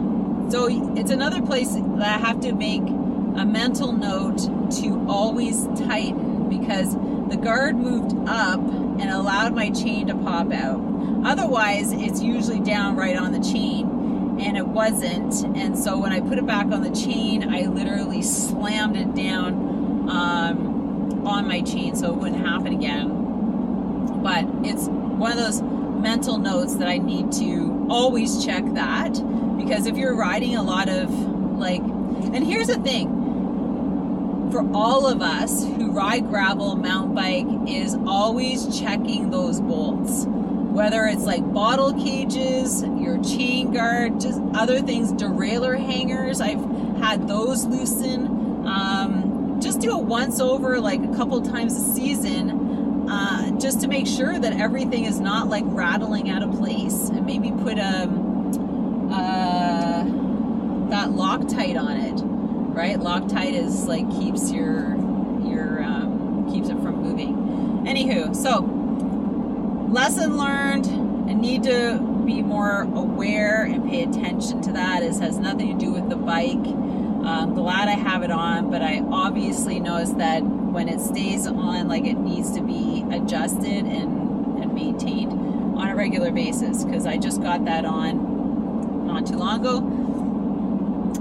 So 0.52 0.68
it's 0.96 1.12
another 1.12 1.42
place 1.42 1.74
that 1.74 2.22
I 2.22 2.26
have 2.26 2.42
to 2.42 2.54
make 2.54 2.82
a 2.82 3.46
mental 3.46 3.92
note 3.92 4.38
to 4.82 5.06
always 5.10 5.68
tighten 5.78 6.48
because 6.50 6.94
the 7.30 7.38
guard 7.38 7.76
moved 7.76 8.16
up 8.28 8.60
and 8.60 9.10
allowed 9.10 9.54
my 9.56 9.72
chain 9.72 10.08
to 10.08 10.16
pop 10.16 10.52
out. 10.54 10.80
Otherwise, 11.26 11.92
it's 11.92 12.22
usually 12.22 12.60
down 12.60 12.96
right 12.96 13.18
on 13.18 13.32
the 13.32 13.40
chain, 13.40 14.40
and 14.40 14.56
it 14.56 14.68
wasn't. 14.68 15.34
And 15.58 15.78
so 15.78 15.98
when 15.98 16.14
I 16.14 16.20
put 16.20 16.38
it 16.38 16.46
back 16.46 16.68
on 16.68 16.84
the 16.84 16.96
chain, 16.96 17.52
I 17.54 17.64
literally 17.64 18.22
slammed 18.22 18.96
it 18.96 19.16
down 19.16 20.08
um, 20.10 21.28
on 21.28 21.48
my 21.48 21.62
chain 21.62 21.96
so 21.96 22.12
it 22.12 22.18
wouldn't 22.18 22.46
happen 22.46 22.74
again. 22.74 24.22
But 24.22 24.46
it's 24.64 24.88
one 24.88 25.32
of 25.32 25.38
those 25.38 25.62
mental 26.06 26.38
notes 26.38 26.76
that 26.76 26.88
I 26.88 27.00
need 27.00 27.32
to 27.32 27.88
always 27.90 28.46
check 28.46 28.64
that 28.76 29.14
because 29.58 29.88
if 29.88 29.98
you're 29.98 30.16
riding 30.16 30.56
a 30.56 30.62
lot 30.62 30.88
of 30.88 31.10
like, 31.58 31.82
and 31.82 32.46
here's 32.46 32.68
the 32.68 32.78
thing 32.78 34.52
for 34.52 34.64
all 34.72 35.08
of 35.08 35.24
us 35.24 35.66
who 35.66 35.92
ride 35.92 36.28
gravel, 36.28 36.76
mountain 36.76 37.16
bike, 37.16 37.48
is 37.68 37.96
always 38.06 38.80
checking 38.80 39.32
those 39.32 39.60
bolts. 39.60 40.26
Whether 40.28 41.08
it's 41.08 41.24
like 41.24 41.42
bottle 41.52 41.92
cages, 41.94 42.84
your 42.84 43.20
chain 43.24 43.74
guard, 43.74 44.22
just 44.22 44.40
other 44.54 44.82
things, 44.82 45.12
derailleur 45.12 45.80
hangers, 45.80 46.40
I've 46.40 46.64
had 47.00 47.28
those 47.28 47.66
loosen. 47.66 48.68
Um, 48.68 49.60
just 49.60 49.80
do 49.80 49.92
a 49.92 49.98
once 49.98 50.40
over 50.40 50.80
like 50.80 51.04
a 51.04 51.16
couple 51.16 51.42
times 51.42 51.76
a 51.76 51.94
season 51.96 52.65
uh, 53.10 53.52
just 53.60 53.82
to 53.82 53.88
make 53.88 54.08
sure 54.08 54.38
that 54.38 54.54
everything 54.60 55.06
is 55.06 55.20
not 55.20 55.48
like 55.48 55.64
rattling 55.68 56.30
out 56.30 56.44
of 56.44 56.52
place 56.58 57.10
and 57.10 57.26
maybe 57.26 57.52
put 57.52 57.78
a 57.78 58.04
um, 58.04 59.12
uh, 59.12 60.90
that 60.90 61.10
Loctite 61.10 61.80
on 61.80 61.98
it 61.98 62.36
right? 62.76 62.98
Loctite 62.98 63.54
is 63.54 63.88
like 63.88 64.10
keeps 64.12 64.52
your 64.52 64.96
your 65.48 65.82
um, 65.82 66.48
keeps 66.52 66.70
it 66.70 66.78
from 66.80 67.02
moving. 67.02 67.36
Anywho, 67.88 68.36
so 68.36 68.60
lesson 69.92 70.38
learned. 70.38 70.88
I 71.30 71.34
need 71.34 71.64
to 71.64 71.98
be 72.26 72.44
more 72.44 72.82
aware 72.82 73.64
and 73.64 73.90
pay 73.90 74.04
attention 74.04 74.62
to 74.64 74.74
that. 74.74 75.02
It 75.02 75.16
has 75.16 75.40
nothing 75.40 75.78
to 75.78 75.86
do 75.86 75.92
with 75.92 76.10
the 76.10 76.16
bike. 76.16 76.66
I'm 77.26 77.56
glad 77.56 77.88
I 77.88 77.94
have 77.94 78.22
it 78.22 78.30
on, 78.30 78.70
but 78.70 78.84
I 78.84 79.02
obviously 79.12 79.80
notice 79.80 80.12
that 80.12 80.44
when 80.76 80.90
it 80.90 81.00
stays 81.00 81.48
on, 81.48 81.88
like 81.88 82.06
it 82.06 82.18
needs 82.18 82.52
to 82.52 82.62
be 82.62 83.06
adjusted 83.10 83.86
and, 83.86 84.62
and 84.62 84.74
maintained 84.74 85.32
on 85.78 85.88
a 85.88 85.96
regular 85.96 86.32
basis 86.32 86.84
because 86.84 87.06
I 87.06 87.16
just 87.18 87.42
got 87.42 87.64
that 87.64 87.86
on 87.86 89.08
not 89.08 89.26
too 89.26 89.38
long 89.38 89.62
ago 89.62 90.06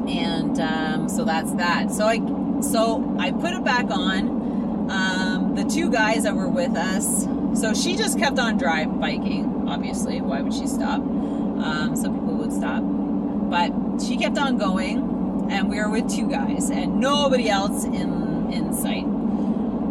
and 0.09 0.61
um, 0.61 1.09
so 1.09 1.25
that's 1.25 1.53
that. 1.55 1.91
So 1.91 2.05
I 2.05 2.19
so 2.61 3.17
I 3.19 3.31
put 3.31 3.53
it 3.55 3.65
back 3.65 3.91
on. 3.91 4.43
Um, 4.91 5.55
the 5.55 5.65
two 5.65 5.91
guys 5.91 6.25
that 6.25 6.35
were 6.35 6.49
with 6.49 6.77
us, 6.77 7.25
so 7.59 7.73
she 7.73 7.97
just 7.97 8.19
kept 8.19 8.39
on 8.39 8.59
drive 8.59 9.01
biking. 9.01 9.67
Obviously, 9.67 10.21
why 10.21 10.43
would 10.43 10.53
she 10.53 10.67
stop? 10.67 11.01
Um, 11.01 11.97
some 11.97 12.15
people 12.15 12.35
would 12.35 12.53
stop, 12.53 12.83
but 12.83 13.73
she 14.03 14.19
kept 14.19 14.37
on 14.37 14.59
going, 14.59 15.49
and 15.51 15.71
we 15.71 15.77
were 15.77 15.89
with 15.89 16.15
two 16.15 16.29
guys 16.29 16.69
and 16.71 17.01
nobody 17.01 17.49
else 17.49 17.85
in 17.85 18.53
in 18.53 18.75
sight. 18.75 19.14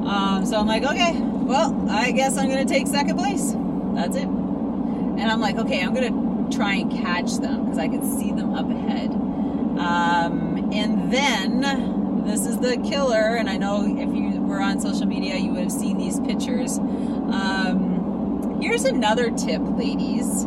Um, 0.07 0.45
so 0.45 0.57
I'm 0.57 0.67
like, 0.67 0.83
okay, 0.83 1.19
well, 1.19 1.89
I 1.89 2.11
guess 2.11 2.37
I'm 2.37 2.49
gonna 2.49 2.65
take 2.65 2.87
second 2.87 3.17
place. 3.17 3.53
That's 3.93 4.15
it. 4.15 4.23
And 4.23 5.21
I'm 5.21 5.39
like, 5.39 5.57
okay, 5.57 5.81
I'm 5.81 5.93
gonna 5.93 6.51
try 6.51 6.75
and 6.75 6.91
catch 6.91 7.37
them 7.37 7.65
because 7.65 7.77
I 7.77 7.87
could 7.87 8.03
see 8.03 8.31
them 8.31 8.53
up 8.53 8.69
ahead. 8.69 9.11
Um, 9.11 10.71
and 10.73 11.11
then 11.11 12.23
this 12.25 12.45
is 12.45 12.59
the 12.59 12.77
killer, 12.77 13.35
and 13.35 13.49
I 13.49 13.57
know 13.57 13.85
if 13.85 14.13
you 14.15 14.41
were 14.41 14.61
on 14.61 14.79
social 14.79 15.05
media, 15.05 15.37
you 15.37 15.51
would 15.51 15.63
have 15.63 15.71
seen 15.71 15.97
these 15.97 16.19
pictures. 16.19 16.77
Um, 16.77 18.59
here's 18.61 18.83
another 18.85 19.31
tip, 19.31 19.61
ladies 19.77 20.45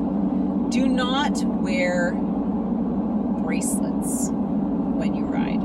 do 0.71 0.89
not 0.89 1.43
wear 1.45 2.13
bracelets 3.43 4.29
when 4.31 5.15
you 5.15 5.25
ride. 5.25 5.63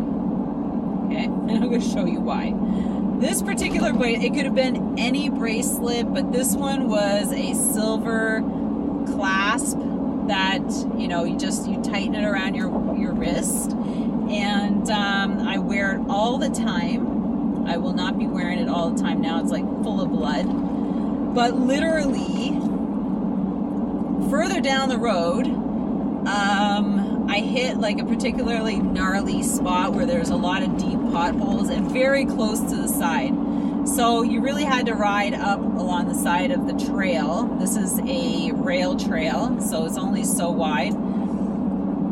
Okay, 1.07 1.25
and 1.25 1.51
I'm 1.63 1.69
to 1.71 1.81
show 1.81 2.05
you 2.05 2.19
why. 2.21 2.53
This 3.21 3.43
particular 3.43 3.93
bracelet, 3.93 4.23
it 4.23 4.33
could 4.33 4.45
have 4.45 4.55
been 4.55 4.97
any 4.97 5.29
bracelet, 5.29 6.11
but 6.11 6.31
this 6.31 6.55
one 6.55 6.89
was 6.89 7.31
a 7.31 7.53
silver 7.53 8.41
clasp 9.05 9.77
that 10.25 10.63
you 10.97 11.07
know 11.07 11.23
you 11.23 11.37
just 11.37 11.67
you 11.67 11.79
tighten 11.83 12.15
it 12.15 12.25
around 12.25 12.55
your 12.55 12.97
your 12.97 13.13
wrist. 13.13 13.73
And 13.73 14.89
um, 14.89 15.47
I 15.47 15.59
wear 15.59 15.97
it 15.97 16.01
all 16.09 16.39
the 16.39 16.49
time. 16.49 17.67
I 17.67 17.77
will 17.77 17.93
not 17.93 18.17
be 18.17 18.25
wearing 18.25 18.57
it 18.57 18.67
all 18.67 18.89
the 18.89 18.99
time 18.99 19.21
now. 19.21 19.39
It's 19.39 19.51
like 19.51 19.65
full 19.83 20.01
of 20.01 20.09
blood. 20.09 20.45
But 21.35 21.53
literally 21.53 22.49
further 24.31 24.61
down 24.61 24.89
the 24.89 24.97
road 24.97 25.45
um, 25.45 26.90
hit 27.41 27.77
like 27.77 27.99
a 27.99 28.05
particularly 28.05 28.77
gnarly 28.77 29.43
spot 29.43 29.93
where 29.93 30.05
there's 30.05 30.29
a 30.29 30.35
lot 30.35 30.63
of 30.63 30.77
deep 30.77 30.99
potholes 31.11 31.69
and 31.69 31.91
very 31.91 32.25
close 32.25 32.59
to 32.59 32.75
the 32.75 32.87
side 32.87 33.33
so 33.85 34.21
you 34.21 34.41
really 34.41 34.63
had 34.63 34.85
to 34.85 34.93
ride 34.93 35.33
up 35.33 35.59
along 35.59 36.07
the 36.07 36.15
side 36.15 36.51
of 36.51 36.67
the 36.67 36.85
trail. 36.85 37.43
This 37.59 37.75
is 37.75 37.99
a 37.99 38.51
rail 38.53 38.95
trail, 38.95 39.59
so 39.59 39.85
it's 39.85 39.97
only 39.97 40.23
so 40.23 40.49
wide. 40.51 40.93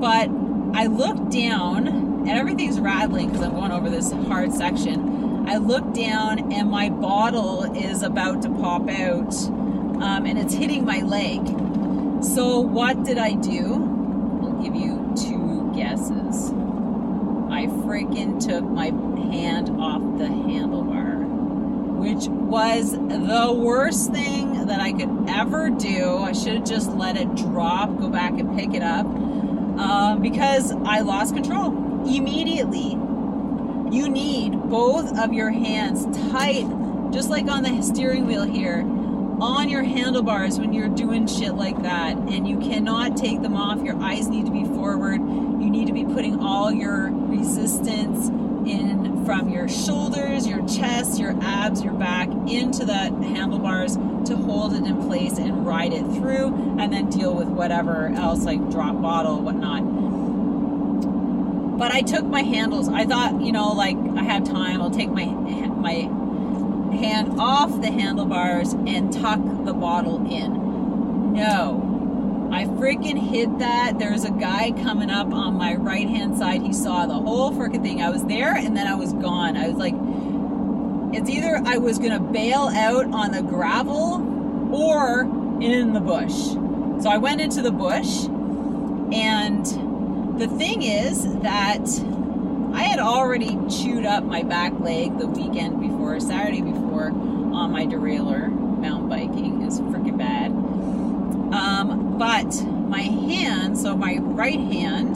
But 0.01 0.29
I 0.73 0.87
looked 0.87 1.29
down, 1.29 1.87
and 1.87 2.29
everything's 2.29 2.79
rattling 2.79 3.27
because 3.29 3.43
I'm 3.43 3.53
going 3.53 3.71
over 3.71 3.89
this 3.89 4.11
hard 4.11 4.51
section. 4.51 5.47
I 5.47 5.57
look 5.57 5.93
down, 5.93 6.51
and 6.51 6.69
my 6.69 6.89
bottle 6.89 7.63
is 7.75 8.01
about 8.01 8.41
to 8.41 8.49
pop 8.49 8.89
out, 8.89 9.33
um, 10.01 10.25
and 10.25 10.39
it's 10.39 10.55
hitting 10.55 10.85
my 10.85 11.01
leg. 11.01 11.45
So 12.23 12.59
what 12.59 13.03
did 13.03 13.19
I 13.19 13.33
do? 13.33 13.75
I'll 14.41 14.61
give 14.61 14.75
you 14.75 14.98
freaking 17.89 18.39
took 18.39 18.63
my 18.63 18.91
hand 19.31 19.67
off 19.81 19.99
the 20.19 20.25
handlebar 20.25 21.17
which 21.97 22.27
was 22.29 22.91
the 22.91 23.53
worst 23.53 24.11
thing 24.11 24.67
that 24.67 24.79
I 24.79 24.93
could 24.93 25.25
ever 25.27 25.69
do. 25.69 26.19
I 26.19 26.31
should 26.31 26.53
have 26.53 26.63
just 26.63 26.91
let 26.91 27.17
it 27.17 27.35
drop, 27.35 27.99
go 27.99 28.07
back 28.07 28.39
and 28.39 28.57
pick 28.57 28.73
it 28.73 28.81
up 28.81 29.05
um, 29.05 30.21
because 30.21 30.71
I 30.85 31.01
lost 31.01 31.33
control 31.33 31.71
immediately. 32.07 32.91
You 33.91 34.07
need 34.07 34.53
both 34.69 35.17
of 35.19 35.33
your 35.33 35.49
hands 35.49 36.05
tight, 36.31 37.11
just 37.11 37.29
like 37.29 37.47
on 37.47 37.63
the 37.63 37.81
steering 37.81 38.27
wheel 38.27 38.43
here, 38.43 38.79
on 39.41 39.67
your 39.67 39.83
handlebars 39.83 40.57
when 40.57 40.71
you're 40.71 40.87
doing 40.87 41.27
shit 41.27 41.55
like 41.55 41.81
that. 41.81 42.15
And 42.15 42.47
you 42.47 42.59
cannot 42.59 43.17
take 43.17 43.41
them 43.41 43.57
off. 43.57 43.83
Your 43.83 44.01
eyes 44.01 44.29
need 44.29 44.45
to 44.45 44.51
be 44.53 44.63
forward. 44.63 45.19
You 45.59 45.69
need 45.69 45.87
to 45.87 45.93
be 45.93 46.05
putting 46.05 46.39
all 46.41 46.71
your 46.71 47.11
resistance 47.11 48.29
in 48.67 49.25
from 49.25 49.49
your 49.49 49.67
shoulders, 49.67 50.47
your 50.47 50.65
chest, 50.67 51.19
your 51.19 51.35
abs, 51.41 51.83
your 51.83 51.93
back 51.93 52.29
into 52.47 52.85
the 52.85 52.93
handlebars 52.93 53.95
to 54.25 54.35
hold 54.35 54.73
it 54.73 54.83
in 54.83 55.01
place 55.03 55.37
and 55.37 55.65
ride 55.65 55.93
it 55.93 56.03
through 56.03 56.77
and 56.79 56.91
then 56.91 57.09
deal 57.09 57.33
with 57.33 57.47
whatever 57.47 58.07
else 58.07 58.43
like 58.43 58.69
drop 58.69 59.01
bottle, 59.01 59.41
whatnot. 59.41 59.83
But 61.77 61.91
I 61.91 62.01
took 62.01 62.25
my 62.25 62.41
handles. 62.41 62.89
I 62.89 63.05
thought, 63.05 63.41
you 63.41 63.51
know, 63.51 63.71
like 63.71 63.97
I 64.17 64.23
have 64.23 64.43
time. 64.43 64.81
I'll 64.81 64.91
take 64.91 65.09
my 65.09 65.25
my 65.25 66.09
hand 66.95 67.39
off 67.39 67.81
the 67.81 67.91
handlebars 67.91 68.73
and 68.73 69.13
tuck 69.13 69.39
the 69.65 69.73
bottle 69.73 70.25
in. 70.29 71.33
No, 71.33 71.88
I 72.51 72.65
freaking 72.65 73.17
hit 73.17 73.59
that. 73.59 73.99
There's 73.99 74.23
a 74.25 74.31
guy 74.31 74.71
coming 74.83 75.09
up 75.09 75.31
on 75.33 75.55
my 75.55 75.75
right 75.75 76.07
hand 76.09 76.37
side. 76.37 76.61
He 76.61 76.73
saw 76.73 77.05
the 77.05 77.13
whole 77.13 77.51
freaking 77.51 77.83
thing. 77.83 78.01
I 78.01 78.09
was 78.09 78.25
there 78.25 78.55
and 78.55 78.75
then 78.75 78.87
I 78.87 78.95
was 78.95 79.13
gone. 79.13 79.55
I 79.55 79.67
was 79.67 79.77
like, 79.77 79.93
it's 81.13 81.29
either 81.29 81.61
I 81.65 81.77
was 81.77 81.99
going 81.99 82.11
to 82.11 82.19
bail 82.19 82.69
out 82.73 83.05
on 83.13 83.31
the 83.31 83.41
gravel 83.41 84.73
or 84.73 85.21
in 85.61 85.93
the 85.93 85.99
bush. 85.99 86.33
So 87.03 87.09
I 87.09 87.17
went 87.17 87.41
into 87.41 87.61
the 87.61 87.71
bush. 87.71 88.25
And 89.11 89.65
the 90.39 90.47
thing 90.47 90.83
is 90.83 91.23
that 91.39 91.87
I 92.73 92.83
had 92.83 92.99
already 92.99 93.57
chewed 93.69 94.05
up 94.05 94.23
my 94.23 94.43
back 94.43 94.79
leg 94.79 95.17
the 95.17 95.27
weekend 95.27 95.81
before, 95.81 96.19
Saturday 96.19 96.61
before, 96.61 97.07
on 97.07 97.71
my 97.71 97.85
derailleur. 97.85 98.49
Mountain 98.79 99.09
biking 99.09 99.63
is 99.63 99.79
freaking 99.81 100.17
bad. 100.17 100.48
Um, 101.51 102.17
but 102.17 102.51
my 102.63 103.01
hand, 103.01 103.77
so 103.77 103.95
my 103.95 104.17
right 104.19 104.59
hand, 104.59 105.15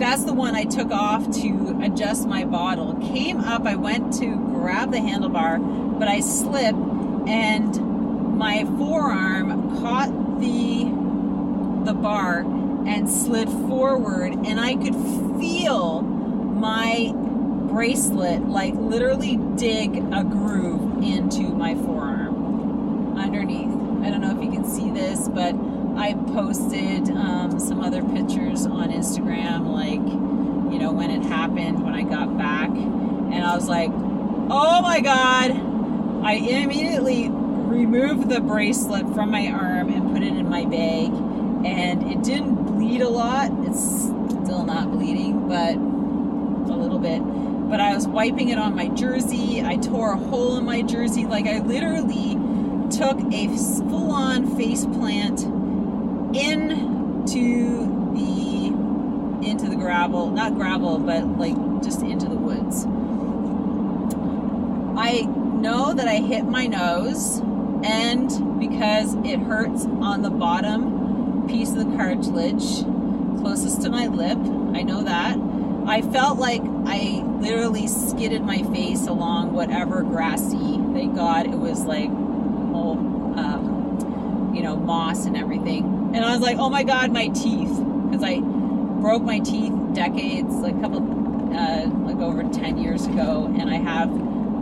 that's 0.00 0.24
the 0.24 0.34
one 0.34 0.56
I 0.56 0.64
took 0.64 0.90
off 0.90 1.30
to 1.42 1.80
adjust 1.82 2.26
my 2.26 2.44
bottle. 2.44 2.94
Came 2.94 3.40
up, 3.40 3.66
I 3.66 3.76
went 3.76 4.12
to 4.14 4.36
grab 4.36 4.90
the 4.90 4.98
handlebar, 4.98 5.98
but 5.98 6.08
I 6.08 6.20
slipped 6.20 6.78
and 7.28 8.36
my 8.36 8.64
forearm 8.64 9.80
caught 9.80 10.40
the 10.40 10.90
the 11.84 11.94
bar 11.94 12.40
and 12.86 13.08
slid 13.08 13.48
forward 13.48 14.32
and 14.32 14.58
I 14.60 14.74
could 14.74 14.94
feel 15.38 16.02
my 16.02 17.12
bracelet 17.14 18.48
like 18.48 18.74
literally 18.74 19.36
dig 19.56 19.96
a 19.96 20.24
groove 20.24 21.02
into 21.02 21.42
my 21.42 21.74
forearm 21.74 23.18
underneath. 23.18 23.81
I 24.02 24.10
don't 24.10 24.20
know 24.20 24.36
if 24.36 24.42
you 24.42 24.50
can 24.50 24.64
see 24.64 24.90
this, 24.90 25.28
but 25.28 25.54
I 25.96 26.14
posted 26.32 27.08
um, 27.10 27.60
some 27.60 27.80
other 27.80 28.02
pictures 28.02 28.66
on 28.66 28.90
Instagram, 28.90 29.68
like, 29.68 30.00
you 30.72 30.78
know, 30.78 30.90
when 30.90 31.10
it 31.10 31.22
happened, 31.22 31.84
when 31.84 31.94
I 31.94 32.02
got 32.02 32.36
back. 32.36 32.70
And 32.70 33.44
I 33.44 33.54
was 33.54 33.68
like, 33.68 33.90
oh 33.92 34.82
my 34.82 35.00
God. 35.00 35.50
I 36.24 36.34
immediately 36.34 37.28
removed 37.30 38.28
the 38.28 38.40
bracelet 38.40 39.12
from 39.14 39.30
my 39.30 39.48
arm 39.48 39.92
and 39.92 40.12
put 40.12 40.22
it 40.22 40.32
in 40.32 40.48
my 40.48 40.64
bag. 40.64 41.12
And 41.64 42.10
it 42.10 42.22
didn't 42.22 42.64
bleed 42.64 43.02
a 43.02 43.08
lot. 43.08 43.50
It's 43.66 44.04
still 44.04 44.64
not 44.64 44.90
bleeding, 44.90 45.48
but 45.48 45.74
a 45.74 46.76
little 46.76 46.98
bit. 46.98 47.20
But 47.68 47.80
I 47.80 47.94
was 47.94 48.06
wiping 48.06 48.48
it 48.48 48.58
on 48.58 48.74
my 48.74 48.88
jersey. 48.88 49.62
I 49.62 49.76
tore 49.76 50.12
a 50.12 50.16
hole 50.16 50.56
in 50.58 50.64
my 50.64 50.82
jersey. 50.82 51.24
Like, 51.24 51.46
I 51.46 51.60
literally 51.60 52.36
took 52.92 53.18
a 53.32 53.48
full 53.88 54.12
on 54.12 54.56
face 54.56 54.84
plant 54.86 55.40
into 56.36 57.86
the 58.14 58.66
into 59.48 59.68
the 59.68 59.76
gravel 59.76 60.30
not 60.30 60.54
gravel 60.54 60.98
but 60.98 61.24
like 61.38 61.56
just 61.82 62.02
into 62.02 62.26
the 62.28 62.36
woods. 62.36 62.84
I 64.94 65.22
know 65.62 65.94
that 65.94 66.08
i 66.08 66.16
hit 66.16 66.44
my 66.44 66.66
nose 66.66 67.38
and 67.84 68.58
because 68.58 69.14
it 69.24 69.38
hurts 69.38 69.84
on 69.86 70.22
the 70.22 70.30
bottom 70.30 71.46
piece 71.46 71.70
of 71.70 71.76
the 71.76 71.96
cartilage 71.96 72.82
closest 73.40 73.80
to 73.82 73.88
my 73.88 74.08
lip 74.08 74.38
i 74.76 74.82
know 74.82 75.04
that 75.04 75.36
i 75.86 76.02
felt 76.02 76.38
like 76.38 76.62
i 76.86 77.22
literally 77.40 77.86
skidded 77.86 78.42
my 78.42 78.62
face 78.74 79.06
along 79.06 79.52
whatever 79.52 80.02
grassy 80.02 80.80
thank 80.92 81.14
god 81.14 81.46
it 81.46 81.58
was 81.58 81.84
like 81.84 82.08
whole 82.72 82.98
um, 83.38 84.52
you 84.52 84.62
know 84.62 84.71
moss 84.82 85.24
and 85.26 85.36
everything 85.36 86.02
and 86.14 86.24
I 86.24 86.32
was 86.32 86.40
like, 86.40 86.58
oh 86.58 86.68
my 86.68 86.82
god, 86.82 87.10
my 87.10 87.28
teeth, 87.28 87.74
because 88.10 88.22
I 88.22 88.40
broke 88.40 89.22
my 89.22 89.38
teeth 89.38 89.72
decades, 89.94 90.54
like 90.56 90.74
a 90.74 90.80
couple, 90.80 90.98
uh, 91.56 91.86
like 91.86 92.18
over 92.18 92.42
ten 92.52 92.76
years 92.76 93.06
ago, 93.06 93.50
and 93.58 93.70
I 93.70 93.76
have 93.76 94.10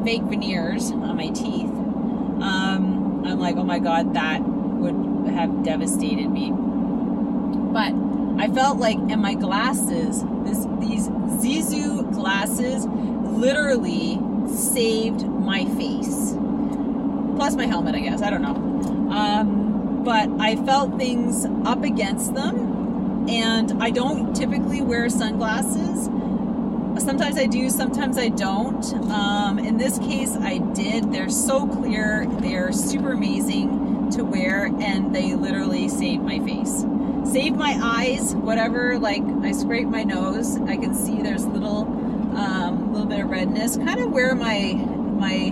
fake 0.04 0.22
veneers 0.22 0.92
on 0.92 1.16
my 1.16 1.28
teeth. 1.30 1.70
Um, 2.40 3.24
I'm 3.26 3.40
like, 3.40 3.56
oh 3.56 3.64
my 3.64 3.80
god, 3.80 4.14
that 4.14 4.42
would 4.42 5.28
have 5.32 5.64
devastated 5.64 6.28
me. 6.28 6.52
But 6.52 7.94
I 8.40 8.48
felt 8.54 8.78
like, 8.78 8.98
and 8.98 9.20
my 9.20 9.34
glasses, 9.34 10.22
this 10.44 10.66
these 10.78 11.08
Zizou 11.08 12.12
glasses, 12.12 12.86
literally 12.86 14.20
saved 14.48 15.26
my 15.26 15.64
face. 15.64 16.34
Plus 17.34 17.56
my 17.56 17.66
helmet, 17.66 17.96
I 17.96 18.00
guess. 18.00 18.22
I 18.22 18.30
don't 18.30 18.42
know. 18.42 18.54
Um, 19.10 19.59
but 20.04 20.28
I 20.40 20.56
felt 20.56 20.96
things 20.98 21.46
up 21.64 21.82
against 21.84 22.34
them. 22.34 23.28
And 23.28 23.82
I 23.82 23.90
don't 23.90 24.34
typically 24.34 24.80
wear 24.80 25.08
sunglasses. 25.08 26.06
Sometimes 27.02 27.38
I 27.38 27.46
do, 27.46 27.70
sometimes 27.70 28.18
I 28.18 28.28
don't. 28.28 28.84
Um, 29.10 29.58
in 29.58 29.76
this 29.76 29.98
case, 29.98 30.36
I 30.36 30.58
did. 30.58 31.12
They're 31.12 31.30
so 31.30 31.66
clear, 31.66 32.26
they're 32.40 32.72
super 32.72 33.12
amazing 33.12 34.10
to 34.12 34.24
wear, 34.24 34.66
and 34.66 35.14
they 35.14 35.34
literally 35.34 35.88
saved 35.88 36.24
my 36.24 36.40
face. 36.40 36.84
Saved 37.30 37.56
my 37.56 37.78
eyes, 37.80 38.34
whatever. 38.34 38.98
Like, 38.98 39.22
I 39.42 39.52
scrape 39.52 39.86
my 39.86 40.02
nose, 40.02 40.58
I 40.62 40.76
can 40.76 40.94
see 40.94 41.22
there's 41.22 41.46
little, 41.46 41.82
um, 42.36 42.92
little 42.92 43.06
bit 43.06 43.20
of 43.20 43.30
redness, 43.30 43.76
kind 43.76 44.00
of 44.00 44.10
where 44.10 44.34
my, 44.34 44.72
my 44.72 45.50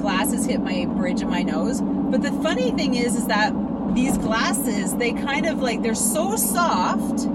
glasses 0.00 0.44
hit 0.44 0.60
my 0.60 0.84
bridge 0.84 1.22
of 1.22 1.28
my 1.28 1.42
nose. 1.42 1.80
But 2.14 2.22
the 2.22 2.42
funny 2.44 2.70
thing 2.70 2.94
is, 2.94 3.16
is 3.16 3.26
that 3.26 3.52
these 3.92 4.16
glasses, 4.18 4.94
they 4.94 5.14
kind 5.14 5.46
of 5.46 5.60
like, 5.60 5.82
they're 5.82 5.96
so 5.96 6.36
soft 6.36 7.26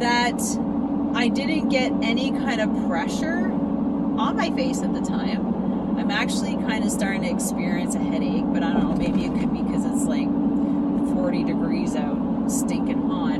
that 0.00 0.42
I 1.14 1.28
didn't 1.28 1.68
get 1.68 1.92
any 2.02 2.32
kind 2.32 2.60
of 2.60 2.88
pressure 2.88 3.52
on 3.52 4.36
my 4.36 4.50
face 4.56 4.82
at 4.82 4.92
the 4.92 5.02
time. 5.02 5.96
I'm 5.96 6.10
actually 6.10 6.56
kind 6.56 6.82
of 6.82 6.90
starting 6.90 7.22
to 7.22 7.30
experience 7.30 7.94
a 7.94 8.00
headache, 8.00 8.42
but 8.48 8.64
I 8.64 8.72
don't 8.72 8.88
know, 8.88 8.96
maybe 8.96 9.24
it 9.24 9.38
could 9.38 9.52
be 9.52 9.62
because 9.62 9.84
it's 9.84 10.06
like 10.06 10.26
40 11.14 11.44
degrees 11.44 11.94
out, 11.94 12.50
stinking 12.50 13.08
hot. 13.08 13.38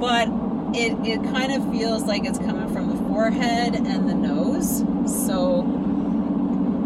But 0.00 0.28
it, 0.76 0.98
it 1.08 1.24
kind 1.32 1.50
of 1.50 1.72
feels 1.72 2.02
like 2.02 2.26
it's 2.26 2.38
coming 2.38 2.70
from 2.74 2.90
the 2.90 3.02
forehead 3.08 3.74
and 3.74 4.06
the 4.06 4.14
nose. 4.14 4.84
So 5.24 5.64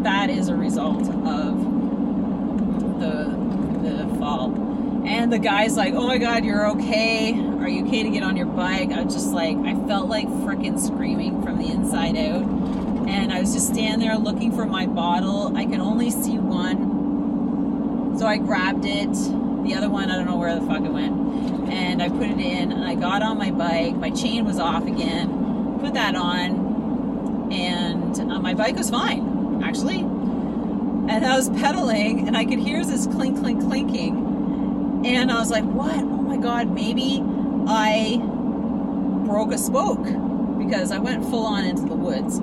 that 0.04 0.30
is 0.30 0.48
a 0.48 0.54
result 0.54 1.08
of 1.26 1.78
the 3.00 3.24
the 3.82 4.16
fall. 4.18 4.50
And 5.18 5.32
the 5.32 5.38
guy's 5.40 5.76
like, 5.76 5.94
"Oh 5.94 6.06
my 6.06 6.16
God, 6.18 6.44
you're 6.44 6.70
okay? 6.70 7.32
Are 7.34 7.68
you 7.68 7.84
okay 7.86 8.04
to 8.04 8.08
get 8.08 8.22
on 8.22 8.36
your 8.36 8.46
bike?" 8.46 8.92
I 8.92 9.02
was 9.02 9.12
just 9.12 9.32
like, 9.32 9.56
I 9.56 9.74
felt 9.88 10.08
like 10.08 10.28
freaking 10.28 10.78
screaming 10.78 11.42
from 11.42 11.58
the 11.58 11.66
inside 11.66 12.16
out, 12.16 12.44
and 13.08 13.32
I 13.32 13.40
was 13.40 13.52
just 13.52 13.66
standing 13.66 13.98
there 13.98 14.16
looking 14.16 14.52
for 14.52 14.64
my 14.64 14.86
bottle. 14.86 15.56
I 15.56 15.66
could 15.66 15.80
only 15.80 16.12
see 16.12 16.38
one, 16.38 18.16
so 18.16 18.28
I 18.28 18.36
grabbed 18.36 18.84
it. 18.84 19.12
The 19.64 19.74
other 19.74 19.90
one, 19.90 20.08
I 20.08 20.14
don't 20.14 20.26
know 20.26 20.36
where 20.36 20.54
the 20.54 20.64
fuck 20.64 20.84
it 20.84 20.92
went, 20.92 21.68
and 21.68 22.00
I 22.00 22.10
put 22.10 22.30
it 22.30 22.38
in, 22.38 22.70
and 22.70 22.84
I 22.84 22.94
got 22.94 23.20
on 23.20 23.38
my 23.38 23.50
bike. 23.50 23.96
My 23.96 24.10
chain 24.10 24.44
was 24.44 24.60
off 24.60 24.86
again. 24.86 25.80
Put 25.80 25.94
that 25.94 26.14
on, 26.14 27.50
and 27.50 28.20
uh, 28.20 28.38
my 28.38 28.54
bike 28.54 28.76
was 28.76 28.88
fine 28.88 29.62
actually. 29.64 29.98
And 29.98 31.24
I 31.24 31.36
was 31.36 31.48
pedaling 31.48 32.28
and 32.28 32.36
I 32.36 32.44
could 32.44 32.58
hear 32.58 32.84
this 32.84 33.06
clink, 33.06 33.38
clink, 33.40 33.62
clinking. 33.62 34.27
And 35.04 35.30
I 35.30 35.38
was 35.38 35.50
like, 35.50 35.64
what? 35.64 35.94
Oh 35.94 36.22
my 36.22 36.36
God, 36.36 36.70
maybe 36.70 37.22
I 37.68 38.20
broke 39.26 39.52
a 39.52 39.58
spoke 39.58 40.02
because 40.58 40.90
I 40.90 40.98
went 40.98 41.24
full 41.24 41.46
on 41.46 41.64
into 41.64 41.82
the 41.82 41.94
woods. 41.94 42.38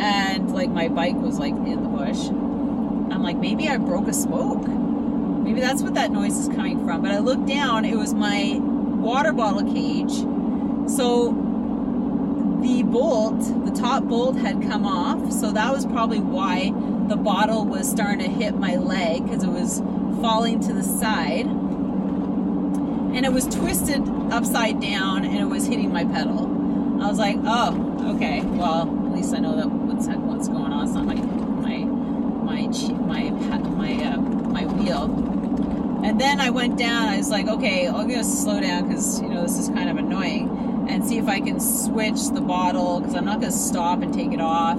And 0.00 0.52
like 0.52 0.70
my 0.70 0.88
bike 0.88 1.16
was 1.16 1.38
like 1.38 1.54
in 1.54 1.82
the 1.82 1.88
bush. 1.88 2.28
I'm 2.28 3.22
like, 3.22 3.36
maybe 3.36 3.68
I 3.68 3.76
broke 3.76 4.08
a 4.08 4.12
spoke. 4.12 4.66
Maybe 4.66 5.60
that's 5.60 5.82
what 5.82 5.94
that 5.94 6.10
noise 6.10 6.36
is 6.36 6.48
coming 6.48 6.84
from. 6.84 7.02
But 7.02 7.12
I 7.12 7.18
looked 7.18 7.46
down, 7.46 7.84
it 7.84 7.96
was 7.96 8.12
my 8.12 8.58
water 8.60 9.32
bottle 9.32 9.72
cage. 9.72 10.12
So 10.90 11.28
the 12.62 12.82
bolt, 12.82 13.38
the 13.64 13.70
top 13.70 14.04
bolt 14.04 14.36
had 14.36 14.60
come 14.62 14.84
off, 14.84 15.32
so 15.32 15.52
that 15.52 15.72
was 15.72 15.86
probably 15.86 16.18
why 16.18 16.72
the 17.08 17.16
bottle 17.16 17.64
was 17.64 17.88
starting 17.88 18.18
to 18.18 18.28
hit 18.28 18.56
my 18.56 18.76
leg 18.76 19.24
because 19.24 19.44
it 19.44 19.50
was 19.50 19.80
falling 20.26 20.58
to 20.58 20.72
the 20.72 20.82
side. 20.82 21.46
And 21.46 23.24
it 23.24 23.32
was 23.32 23.46
twisted 23.46 24.02
upside 24.32 24.80
down 24.80 25.24
and 25.24 25.38
it 25.38 25.44
was 25.44 25.68
hitting 25.68 25.92
my 25.92 26.04
pedal. 26.04 27.00
I 27.00 27.06
was 27.06 27.16
like, 27.16 27.36
oh, 27.44 28.16
okay, 28.16 28.40
well, 28.40 28.82
at 29.06 29.12
least 29.14 29.32
I 29.32 29.38
know 29.38 29.54
that 29.54 29.68
what's 29.70 30.08
what's 30.08 30.48
going 30.48 30.72
on. 30.72 30.84
It's 30.84 30.94
not 30.94 31.06
my 31.06 31.14
my 31.14 31.78
my 31.78 32.66
my 33.06 33.30
my 33.30 34.04
uh, 34.04 34.16
my 34.16 34.64
wheel. 34.66 35.04
And 36.04 36.20
then 36.20 36.40
I 36.40 36.50
went 36.50 36.76
down. 36.76 37.08
I 37.08 37.18
was 37.18 37.30
like, 37.30 37.46
okay, 37.46 37.86
I'm 37.86 38.08
gonna 38.08 38.24
slow 38.24 38.60
down 38.60 38.88
because 38.88 39.22
you 39.22 39.28
know 39.28 39.42
this 39.42 39.56
is 39.60 39.68
kind 39.68 39.88
of 39.88 39.96
annoying 39.96 40.88
and 40.90 41.06
see 41.06 41.18
if 41.18 41.28
I 41.28 41.38
can 41.38 41.60
switch 41.60 42.30
the 42.30 42.40
bottle 42.40 42.98
because 42.98 43.14
I'm 43.14 43.26
not 43.26 43.42
to 43.42 43.52
stop 43.52 44.02
and 44.02 44.12
take 44.12 44.32
it 44.32 44.40
off 44.40 44.76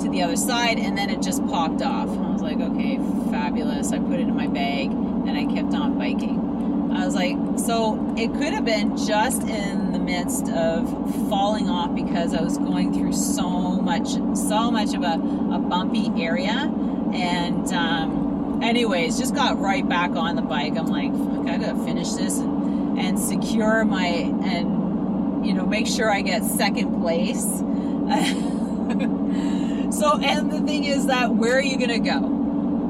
to 0.00 0.08
the 0.08 0.22
other 0.22 0.36
side 0.36 0.78
and 0.78 0.96
then 0.96 1.10
it 1.10 1.20
just 1.20 1.46
popped 1.46 1.82
off. 1.82 2.08
I 2.08 2.30
was 2.30 2.40
like, 2.40 2.58
okay, 2.58 2.96
fabulous. 3.38 3.92
I 3.92 3.98
put 3.98 4.14
it 4.14 4.22
in 4.22 4.36
my 4.36 4.48
bag 4.48 4.90
and 4.90 5.30
I 5.30 5.46
kept 5.46 5.72
on 5.72 5.96
biking. 5.96 6.92
I 6.92 7.04
was 7.04 7.14
like, 7.14 7.36
so 7.58 8.14
it 8.16 8.32
could 8.32 8.52
have 8.52 8.64
been 8.64 8.96
just 8.96 9.42
in 9.42 9.92
the 9.92 9.98
midst 9.98 10.48
of 10.48 10.88
falling 11.28 11.68
off 11.68 11.94
because 11.94 12.34
I 12.34 12.42
was 12.42 12.58
going 12.58 12.92
through 12.92 13.12
so 13.12 13.48
much, 13.48 14.08
so 14.36 14.72
much 14.72 14.94
of 14.94 15.02
a, 15.02 15.14
a 15.54 15.58
bumpy 15.58 16.10
area. 16.20 16.72
And, 17.12 17.72
um, 17.72 18.60
anyways, 18.62 19.18
just 19.18 19.34
got 19.34 19.58
right 19.58 19.88
back 19.88 20.10
on 20.12 20.34
the 20.34 20.42
bike. 20.42 20.76
I'm 20.76 20.86
like, 20.86 21.12
fuck, 21.12 21.46
I 21.46 21.58
gotta 21.58 21.84
finish 21.84 22.10
this 22.12 22.38
and, 22.38 22.98
and 22.98 23.18
secure 23.18 23.84
my, 23.84 24.06
and 24.06 25.46
you 25.46 25.54
know, 25.54 25.64
make 25.64 25.86
sure 25.86 26.10
I 26.10 26.22
get 26.22 26.42
second 26.42 27.00
place. 27.00 27.44
so, 29.98 30.18
and 30.18 30.50
the 30.50 30.60
thing 30.66 30.84
is 30.84 31.06
that 31.06 31.34
where 31.34 31.56
are 31.56 31.62
you 31.62 31.86
to 31.86 32.00
go? 32.00 32.38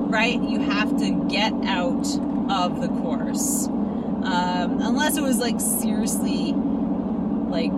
Right? 0.09 0.41
You 0.41 0.61
have 0.61 0.97
to 0.99 1.11
get 1.29 1.53
out 1.65 2.07
of 2.51 2.81
the 2.81 2.89
course. 2.89 3.67
Um, 3.67 4.81
unless 4.81 5.17
it 5.17 5.23
was 5.23 5.39
like 5.39 5.61
seriously, 5.61 6.53
like 6.53 7.71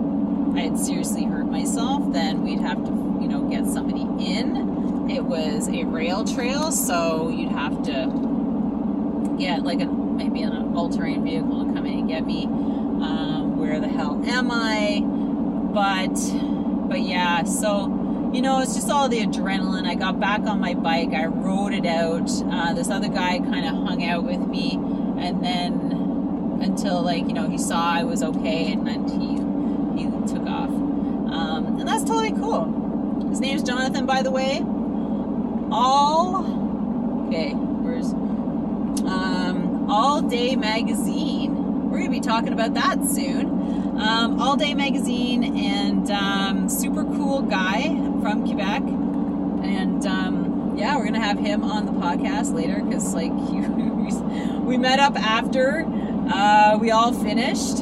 I 0.55 0.61
had 0.61 0.79
seriously 0.79 1.25
hurt 1.25 1.45
myself, 1.45 2.11
then 2.13 2.43
we'd 2.43 2.59
have 2.61 2.83
to, 2.83 2.91
you 3.21 3.27
know, 3.27 3.41
get 3.49 3.65
somebody 3.65 4.01
in. 4.01 5.09
It 5.09 5.23
was 5.23 5.67
a 5.67 5.83
rail 5.83 6.25
trail, 6.25 6.71
so 6.71 7.29
you'd 7.29 7.51
have 7.51 7.83
to 7.83 9.35
get 9.37 9.63
like 9.63 9.81
a 9.81 9.85
maybe 9.85 10.41
an 10.41 10.73
all-terrain 10.75 11.23
vehicle 11.23 11.65
to 11.65 11.73
come 11.73 11.85
in 11.85 11.99
and 11.99 12.07
get 12.07 12.25
me. 12.25 12.45
Um, 12.45 13.57
where 13.57 13.79
the 13.79 13.87
hell 13.87 14.21
am 14.25 14.49
I? 14.51 15.01
But 15.73 16.15
but 16.87 17.01
yeah, 17.01 17.43
so 17.43 17.87
you 18.33 18.41
know, 18.41 18.61
it's 18.61 18.75
just 18.75 18.89
all 18.89 19.09
the 19.09 19.19
adrenaline. 19.21 19.85
I 19.85 19.95
got 19.95 20.19
back 20.19 20.41
on 20.41 20.59
my 20.59 20.73
bike, 20.73 21.13
I 21.13 21.25
rode 21.25 21.73
it 21.73 21.85
out. 21.85 22.29
Uh, 22.51 22.73
this 22.73 22.89
other 22.89 23.09
guy 23.09 23.39
kind 23.39 23.65
of 23.65 23.87
hung 23.87 24.03
out 24.05 24.23
with 24.23 24.39
me, 24.39 24.75
and 25.17 25.43
then 25.43 26.59
until 26.61 27.01
like 27.01 27.27
you 27.27 27.33
know 27.33 27.49
he 27.49 27.57
saw 27.57 27.93
I 27.93 28.03
was 28.03 28.23
okay, 28.23 28.71
and 28.71 28.87
then 28.87 29.07
he 29.07 30.01
he 30.01 30.09
took 30.27 30.47
off. 30.47 30.69
Um, 30.69 31.79
and 31.79 31.87
that's 31.87 32.03
totally 32.03 32.31
cool. 32.31 33.27
His 33.29 33.39
name's 33.39 33.63
Jonathan, 33.63 34.05
by 34.05 34.21
the 34.21 34.31
way. 34.31 34.61
All 35.71 37.25
okay, 37.27 37.51
where's 37.51 38.13
um, 39.05 39.89
All 39.89 40.21
Day 40.21 40.55
Magazine. 40.55 41.89
We're 41.89 41.99
gonna 41.99 42.11
be 42.11 42.21
talking 42.21 42.53
about 42.53 42.73
that 42.75 43.03
soon. 43.05 43.80
Um, 44.01 44.41
All 44.41 44.57
Day 44.57 44.73
Magazine 44.73 45.55
and 45.55 46.09
um, 46.09 46.69
super 46.69 47.03
cool 47.03 47.43
guy 47.43 47.83
from 48.19 48.43
Quebec. 48.43 48.81
And 48.81 50.03
um, 50.07 50.73
yeah, 50.75 50.97
we're 50.97 51.05
gonna 51.05 51.19
have 51.19 51.37
him 51.37 51.63
on 51.63 51.85
the 51.85 51.91
podcast 51.91 52.51
later 52.51 52.81
because 52.83 53.13
like 53.13 53.31
we 54.63 54.77
met 54.77 54.99
up 54.99 55.15
after 55.15 55.85
uh, 56.33 56.79
we 56.81 56.89
all 56.89 57.13
finished, 57.13 57.81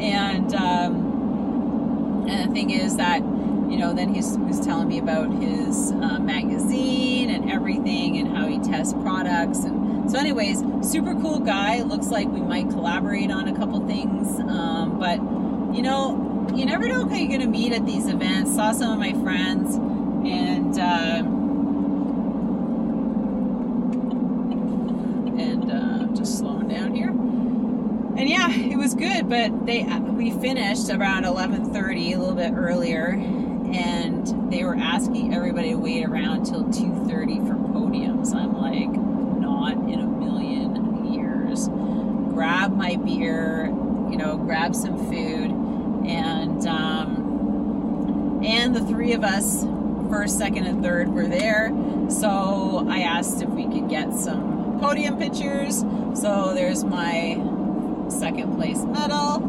and 0.00 0.54
um, 0.54 2.26
and 2.26 2.48
the 2.48 2.54
thing 2.54 2.70
is 2.70 2.96
that 2.96 3.20
you 3.20 3.76
know 3.76 3.92
then 3.92 4.14
he's 4.14 4.38
was 4.38 4.60
telling 4.60 4.88
me 4.88 4.98
about 4.98 5.30
his 5.42 5.92
uh, 5.92 6.18
magazine 6.20 7.28
and 7.28 7.50
everything 7.50 8.16
and 8.16 8.34
how 8.34 8.46
he 8.46 8.58
tests 8.60 8.94
products 8.94 9.64
and 9.64 10.10
so 10.10 10.18
anyways 10.18 10.62
super 10.82 11.14
cool 11.14 11.38
guy 11.38 11.82
looks 11.82 12.08
like 12.08 12.26
we 12.28 12.40
might 12.40 12.68
collaborate 12.70 13.30
on 13.30 13.46
a 13.46 13.56
couple 13.56 13.86
things 13.86 14.40
um, 14.40 14.98
but 14.98 15.20
you 15.72 15.82
know, 15.82 16.48
you 16.54 16.66
never 16.66 16.88
know 16.88 17.04
who 17.06 17.14
you're 17.14 17.28
going 17.28 17.40
to 17.40 17.46
meet 17.46 17.72
at 17.72 17.86
these 17.86 18.06
events. 18.08 18.54
Saw 18.54 18.72
some 18.72 18.92
of 18.92 18.98
my 18.98 19.12
friends, 19.22 19.76
and 19.76 20.78
uh, 20.78 21.22
and 25.40 25.70
uh, 25.70 26.14
just 26.16 26.38
slowing 26.38 26.68
down 26.68 26.94
here. 26.94 27.08
And 27.08 28.28
yeah, 28.28 28.50
it 28.50 28.76
was 28.76 28.94
good, 28.94 29.28
but 29.28 29.64
they 29.64 29.84
we 29.84 30.32
finished 30.32 30.90
around 30.90 31.24
11:30, 31.24 32.14
a 32.14 32.18
little 32.18 32.34
bit 32.34 32.52
earlier, 32.54 33.10
and 33.72 34.52
they 34.52 34.64
were 34.64 34.76
asking 34.76 35.32
everybody 35.32 35.70
to 35.70 35.76
wait 35.76 36.04
around 36.04 36.44
till 36.44 36.64
2:30 36.64 37.46
for 37.46 37.54
podiums. 37.54 38.34
I'm 38.34 38.60
like, 38.60 38.90
not 38.90 39.74
in 39.88 40.00
a 40.00 40.06
million 40.06 41.12
years. 41.14 41.68
Grab 42.34 42.76
my 42.76 42.96
beer, 42.96 43.66
you 44.10 44.16
know, 44.16 44.36
grab 44.36 44.74
some 44.74 44.98
food 45.08 45.49
and 46.10 46.66
um, 46.66 48.40
and 48.44 48.74
the 48.74 48.80
three 48.80 49.12
of 49.12 49.22
us, 49.22 49.64
first, 50.10 50.38
second, 50.38 50.66
and 50.66 50.82
third, 50.82 51.08
were 51.08 51.26
there. 51.26 51.72
So 52.08 52.86
I 52.88 53.00
asked 53.00 53.42
if 53.42 53.48
we 53.48 53.64
could 53.64 53.88
get 53.88 54.12
some 54.12 54.80
podium 54.80 55.18
pictures. 55.18 55.80
So 56.14 56.52
there's 56.54 56.84
my 56.84 57.34
second 58.08 58.56
place 58.56 58.82
medal, 58.84 59.44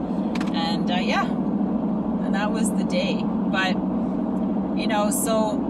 and 0.54 0.92
uh, 0.92 0.96
yeah, 0.96 1.26
and 1.26 2.36
that 2.36 2.52
was 2.52 2.72
the 2.72 2.84
day. 2.84 3.22
But 3.24 3.74
you 4.78 4.88
know, 4.88 5.10
so 5.10 5.68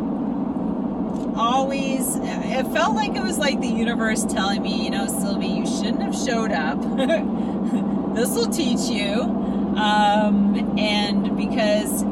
always 1.35 2.15
it 2.17 2.67
felt 2.73 2.95
like 2.95 3.15
it 3.15 3.23
was 3.23 3.37
like 3.37 3.61
the 3.61 3.67
universe 3.67 4.25
telling 4.25 4.61
me, 4.61 4.83
you 4.83 4.89
know, 4.89 5.07
Sylvie, 5.07 5.47
you 5.47 5.65
shouldn't 5.65 6.01
have 6.01 6.15
showed 6.15 6.51
up. 6.51 6.79
this 8.15 8.31
will 8.31 8.49
teach 8.49 8.89
you 8.89 9.40
um, 9.77 10.77
and 10.77 11.35
because 11.37 12.03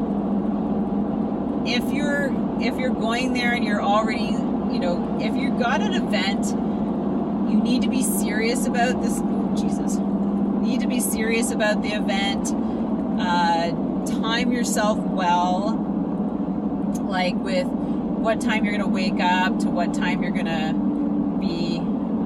if 1.66 1.92
you're 1.92 2.30
if 2.60 2.78
you're 2.78 2.90
going 2.90 3.32
there 3.32 3.52
and 3.52 3.64
you're 3.64 3.82
already 3.82 4.32
you 4.72 4.78
know 4.78 5.18
if 5.20 5.34
you've 5.36 5.58
got 5.58 5.80
an 5.80 5.94
event 5.94 6.46
you 7.50 7.60
need 7.60 7.82
to 7.82 7.88
be 7.88 8.02
serious 8.02 8.66
about 8.66 9.02
this 9.02 9.20
jesus. 9.60 9.96
You 9.96 10.66
need 10.66 10.80
to 10.80 10.88
be 10.88 11.00
serious 11.00 11.50
about 11.50 11.82
the 11.82 11.92
event. 11.92 12.52
Uh, 13.20 13.70
time 14.06 14.52
yourself 14.52 14.98
well 14.98 15.76
like 17.02 17.34
with 17.36 17.66
what 17.66 18.40
time 18.40 18.64
you're 18.64 18.78
to 18.78 18.86
wake 18.86 19.20
up 19.20 19.58
to 19.58 19.68
what 19.68 19.92
time 19.92 20.22
you're 20.22 20.32
to 20.32 20.74
be 21.40 21.78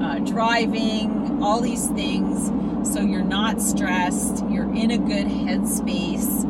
uh, 0.05 0.19
driving 0.21 1.24
all 1.43 1.61
these 1.61 1.87
things 1.89 2.51
so 2.85 3.01
you're 3.01 3.23
not 3.23 3.61
stressed, 3.61 4.45
you're 4.51 4.73
in 4.75 4.91
a 4.91 4.99
good 4.99 5.27
headspace, 5.27 6.45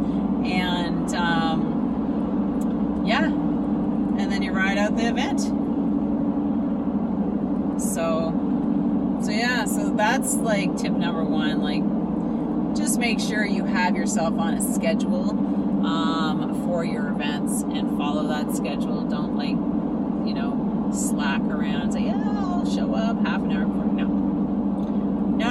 and 0.45 1.15
um, 1.15 3.05
yeah, 3.07 3.27
and 3.27 4.33
then 4.33 4.43
you 4.43 4.53
ride 4.53 4.77
out 4.77 4.97
the 4.97 5.09
event. 5.09 5.41
So, 7.81 9.21
so 9.23 9.31
yeah, 9.31 9.65
so 9.65 9.91
that's 9.91 10.35
like 10.35 10.77
tip 10.77 10.93
number 10.93 11.25
one. 11.25 11.61
Like, 11.63 11.83
just 12.77 12.99
make 12.99 13.21
sure 13.21 13.45
you 13.45 13.65
have 13.65 13.97
yourself 13.97 14.39
on 14.39 14.55
a 14.55 14.75
schedule 14.75 15.31
um, 15.87 16.65
for 16.67 16.85
your 16.85 17.09
events 17.09 17.63
and 17.63 17.97
follow 17.97 18.27
that 18.29 18.55
schedule. 18.57 19.03
Don't 19.03 19.37
like, 19.37 19.57
you 20.27 20.35
know, 20.35 20.91
slack 20.93 21.43
around 21.43 21.93
say, 21.93 22.03
yeah, 22.07 22.23
I'll 22.27 22.69
show 22.69 22.95
up 22.95 23.25
half 23.25 23.41
an 23.43 23.53
hour 23.53 23.67
before. 23.67 23.85
No, 23.85 24.14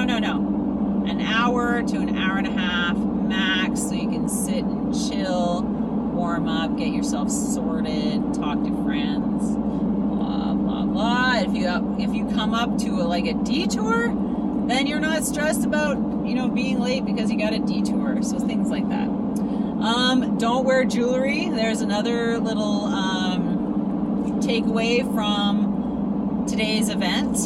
no, 0.05 0.19
no, 0.19 1.05
an 1.07 1.21
hour 1.21 1.81
to 1.83 1.97
an 1.97 2.17
hour 2.17 2.37
and 2.37 2.47
a 2.47 2.51
half 2.51 2.97
max 2.97 3.81
so 3.81 3.93
you 3.93 4.09
can 4.09 4.27
sit 4.29 4.63
and 4.63 4.93
chill, 4.93 5.63
warm 5.63 6.47
up, 6.47 6.77
get 6.77 6.89
yourself 6.89 7.29
sorted, 7.31 8.33
talk 8.33 8.63
to 8.63 8.83
friends, 8.83 9.55
blah 9.55 10.53
blah 10.53 10.85
blah. 10.85 11.37
If 11.37 11.53
you 11.53 11.97
if 11.99 12.13
you 12.13 12.27
come 12.35 12.53
up 12.53 12.77
to 12.79 12.89
a, 13.01 13.03
like 13.03 13.25
a 13.25 13.33
detour, 13.33 14.07
then 14.67 14.87
you're 14.87 14.99
not 14.99 15.23
stressed 15.23 15.65
about 15.65 15.97
you 16.25 16.35
know 16.35 16.49
being 16.49 16.79
late 16.79 17.05
because 17.05 17.31
you 17.31 17.37
got 17.37 17.53
a 17.53 17.59
detour. 17.59 18.21
So 18.23 18.39
things 18.39 18.69
like 18.69 18.87
that. 18.89 19.07
Um, 19.83 20.37
don't 20.37 20.63
wear 20.65 20.85
jewelry. 20.85 21.49
There's 21.49 21.81
another 21.81 22.39
little 22.39 22.85
um, 22.85 24.39
takeaway 24.41 25.01
from 25.13 26.45
today's 26.47 26.89
event. 26.89 27.37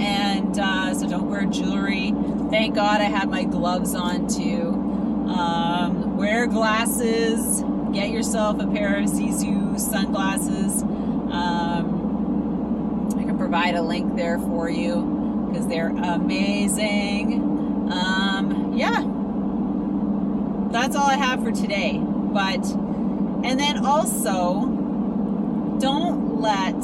And 0.00 0.41
uh, 0.58 0.94
so 0.94 1.08
don't 1.08 1.30
wear 1.30 1.44
jewelry 1.44 2.12
Thank 2.52 2.74
God 2.74 3.00
I 3.00 3.04
had 3.04 3.30
my 3.30 3.44
gloves 3.44 3.94
on 3.94 4.28
too. 4.28 4.68
Um, 5.34 6.18
wear 6.18 6.46
glasses. 6.46 7.64
Get 7.94 8.10
yourself 8.10 8.60
a 8.60 8.66
pair 8.66 8.98
of 8.98 9.06
Zizou 9.06 9.80
sunglasses. 9.80 10.82
Um, 10.82 11.88
I 13.18 13.24
can 13.24 13.38
provide 13.38 13.74
a 13.74 13.80
link 13.80 14.16
there 14.16 14.38
for 14.38 14.68
you 14.68 15.48
because 15.50 15.66
they're 15.66 15.88
amazing. 15.88 17.40
Um, 17.90 18.74
yeah, 18.76 19.00
that's 20.70 20.94
all 20.94 21.06
I 21.06 21.16
have 21.16 21.42
for 21.42 21.52
today. 21.52 21.96
But, 22.02 22.66
and 23.46 23.58
then 23.58 23.86
also, 23.86 24.66
don't 25.80 26.38
let 26.42 26.74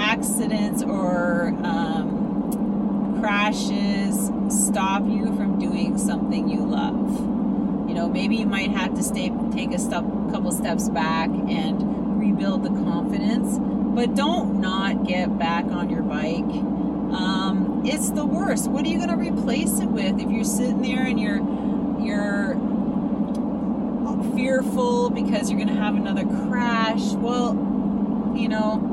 accidents 0.00 0.82
or 0.82 1.48
um, 1.62 3.18
crashes 3.20 4.30
stop 4.48 5.02
you 5.06 5.26
from 5.36 5.58
doing 5.58 5.98
something 5.98 6.48
you 6.48 6.60
love. 6.60 7.18
You 7.88 7.94
know, 7.94 8.08
maybe 8.08 8.36
you 8.36 8.46
might 8.46 8.70
have 8.70 8.94
to 8.94 9.02
stay, 9.02 9.32
take 9.52 9.72
a 9.72 9.78
step, 9.78 10.04
couple 10.32 10.52
steps 10.52 10.88
back 10.88 11.28
and 11.28 12.18
rebuild 12.18 12.62
the 12.64 12.70
confidence, 12.70 13.58
but 13.60 14.14
don't 14.14 14.60
not 14.60 15.06
get 15.06 15.38
back 15.38 15.66
on 15.66 15.90
your 15.90 16.02
bike. 16.02 16.44
Um, 17.14 17.82
it's 17.84 18.10
the 18.10 18.24
worst. 18.24 18.68
What 18.68 18.84
are 18.84 18.88
you 18.88 18.96
going 18.98 19.10
to 19.10 19.16
replace 19.16 19.80
it 19.80 19.88
with 19.88 20.18
if 20.18 20.30
you're 20.30 20.44
sitting 20.44 20.82
there 20.82 21.04
and 21.04 21.20
you're 21.20 21.40
you're 22.00 22.54
fearful 24.34 25.10
because 25.10 25.50
you're 25.50 25.58
going 25.58 25.74
to 25.74 25.80
have 25.80 25.96
another 25.96 26.24
crash? 26.24 27.12
Well, 27.12 27.54
you 28.36 28.48
know, 28.48 28.89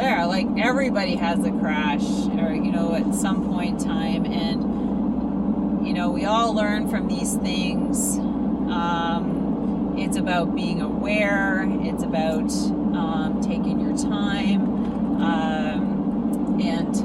there. 0.00 0.26
Like 0.26 0.46
everybody 0.58 1.16
has 1.16 1.44
a 1.44 1.50
crash 1.52 2.02
or 2.38 2.54
you 2.54 2.72
know 2.72 2.94
at 2.94 3.14
some 3.14 3.48
point 3.48 3.82
in 3.82 3.88
time. 3.88 4.24
And 4.24 5.86
you 5.86 5.92
know 5.92 6.10
we 6.10 6.24
all 6.24 6.54
learn 6.54 6.88
from 6.88 7.06
these 7.06 7.36
things. 7.36 8.18
Um, 8.18 9.94
it's 9.98 10.16
about 10.16 10.54
being 10.54 10.80
aware. 10.80 11.66
It's 11.82 12.02
about 12.02 12.50
um, 12.96 13.40
taking 13.42 13.80
your 13.80 13.96
time. 13.96 15.20
Um, 15.20 16.60
and 16.62 16.96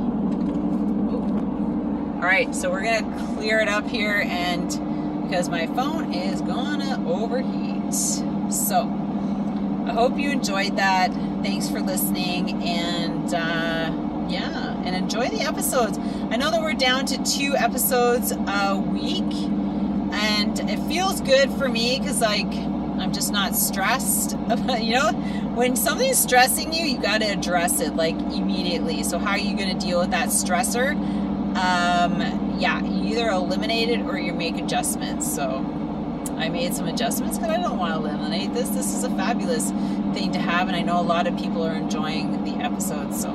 oh. 1.12 2.16
all 2.16 2.28
right. 2.28 2.56
So 2.56 2.72
we're 2.72 2.84
gonna 2.84 3.36
clear 3.36 3.60
it 3.60 3.68
up 3.68 3.88
here 3.88 4.24
and 4.26 4.70
because 5.24 5.50
my 5.50 5.68
phone 5.68 6.14
is 6.14 6.42
gonna 6.42 7.04
overheat. 7.10 7.94
So 8.54 8.86
I 9.86 9.94
hope 9.94 10.18
you 10.18 10.32
enjoyed 10.32 10.78
that. 10.78 11.12
Thanks 11.44 11.70
for 11.70 11.80
listening 11.80 12.64
and 12.64 13.34
uh, 13.34 14.28
yeah, 14.30 14.82
and 14.84 14.96
enjoy 14.96 15.30
the 15.30 15.42
episodes. 15.42 15.98
I 15.98 16.38
know 16.38 16.50
that 16.52 16.62
we're 16.62 16.74
down 16.74 17.06
to 17.08 17.24
two 17.24 17.56
episodes 17.56 18.32
a 18.32 18.76
week, 18.76 19.32
and 20.12 20.60
it 20.70 20.80
feels 20.88 21.22
good 21.22 21.52
for 21.52 21.70
me 21.70 22.00
because 22.00 22.22
like 22.22 22.52
I'm 23.00 23.12
just 23.14 23.32
not 23.32 23.56
stressed 23.56 24.34
about, 24.50 24.84
you 24.84 24.96
know, 24.96 25.12
when 25.54 25.76
something's 25.76 26.18
stressing 26.18 26.74
you, 26.74 26.86
you 26.86 26.98
got 27.00 27.22
to 27.22 27.28
address 27.28 27.80
it 27.80 27.96
like 27.96 28.16
immediately. 28.16 29.04
So, 29.04 29.20
how 29.20 29.32
are 29.32 29.38
you 29.38 29.56
going 29.56 29.78
to 29.78 29.86
deal 29.86 30.00
with 30.00 30.12
that 30.12 30.30
stressor? 30.30 30.92
Um, 31.56 32.60
yeah, 32.60 32.84
you 32.84 33.14
either 33.14 33.30
eliminate 33.30 33.90
it 33.90 34.02
or 34.02 34.18
you 34.18 34.34
make 34.34 34.58
adjustments. 34.58 35.34
So, 35.34 35.60
I 36.38 36.50
made 36.50 36.74
some 36.74 36.88
adjustments 36.88 37.38
because 37.38 37.52
I 37.52 37.62
don't 37.62 37.78
want 37.78 37.94
to 37.94 38.10
eliminate 38.10 38.54
this. 38.54 38.70
This 38.70 38.94
is 38.94 39.04
a 39.04 39.10
fabulous 39.10 39.72
thing 40.14 40.32
to 40.34 40.40
have, 40.40 40.68
and 40.68 40.76
I 40.76 40.82
know 40.82 41.00
a 41.00 41.04
lot 41.04 41.28
of 41.28 41.38
people 41.38 41.66
are 41.66 41.74
enjoying 41.74 42.44
the 42.44 42.64
episodes. 42.64 43.22
So, 43.22 43.32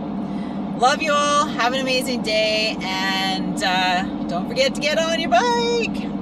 love 0.78 1.02
you 1.02 1.12
all. 1.12 1.46
Have 1.46 1.72
an 1.72 1.80
amazing 1.80 2.22
day, 2.22 2.76
and 2.80 3.62
uh, 3.62 4.02
don't 4.28 4.48
forget 4.48 4.74
to 4.74 4.80
get 4.80 4.98
on 4.98 5.18
your 5.18 5.30
bike. 5.30 6.20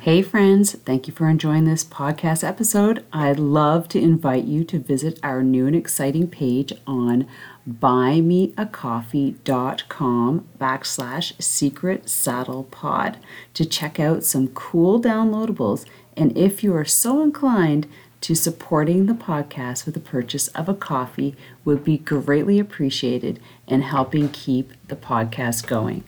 Hey, 0.00 0.22
friends, 0.22 0.72
thank 0.72 1.06
you 1.06 1.12
for 1.12 1.28
enjoying 1.28 1.64
this 1.64 1.84
podcast 1.84 2.42
episode. 2.42 3.04
I'd 3.12 3.38
love 3.38 3.88
to 3.88 4.00
invite 4.00 4.44
you 4.44 4.64
to 4.64 4.78
visit 4.78 5.18
our 5.22 5.42
new 5.42 5.66
and 5.66 5.76
exciting 5.76 6.28
page 6.28 6.72
on 6.86 7.26
buymeacoffee.com 7.68 10.48
backslash 10.58 11.42
secret 11.42 12.08
saddle 12.08 12.64
pod 12.64 13.18
to 13.54 13.64
check 13.66 14.00
out 14.00 14.24
some 14.24 14.48
cool 14.48 15.00
downloadables. 15.00 15.84
And 16.16 16.36
if 16.36 16.64
you 16.64 16.74
are 16.74 16.84
so 16.84 17.22
inclined 17.22 17.86
to 18.22 18.34
supporting 18.34 19.06
the 19.06 19.14
podcast 19.14 19.84
with 19.84 19.94
the 19.94 20.00
purchase 20.00 20.48
of 20.48 20.68
a 20.68 20.74
coffee 20.74 21.36
would 21.64 21.84
be 21.84 21.98
greatly 21.98 22.58
appreciated 22.58 23.38
in 23.66 23.82
helping 23.82 24.28
keep 24.30 24.72
the 24.88 24.96
podcast 24.96 25.66
going. 25.66 26.04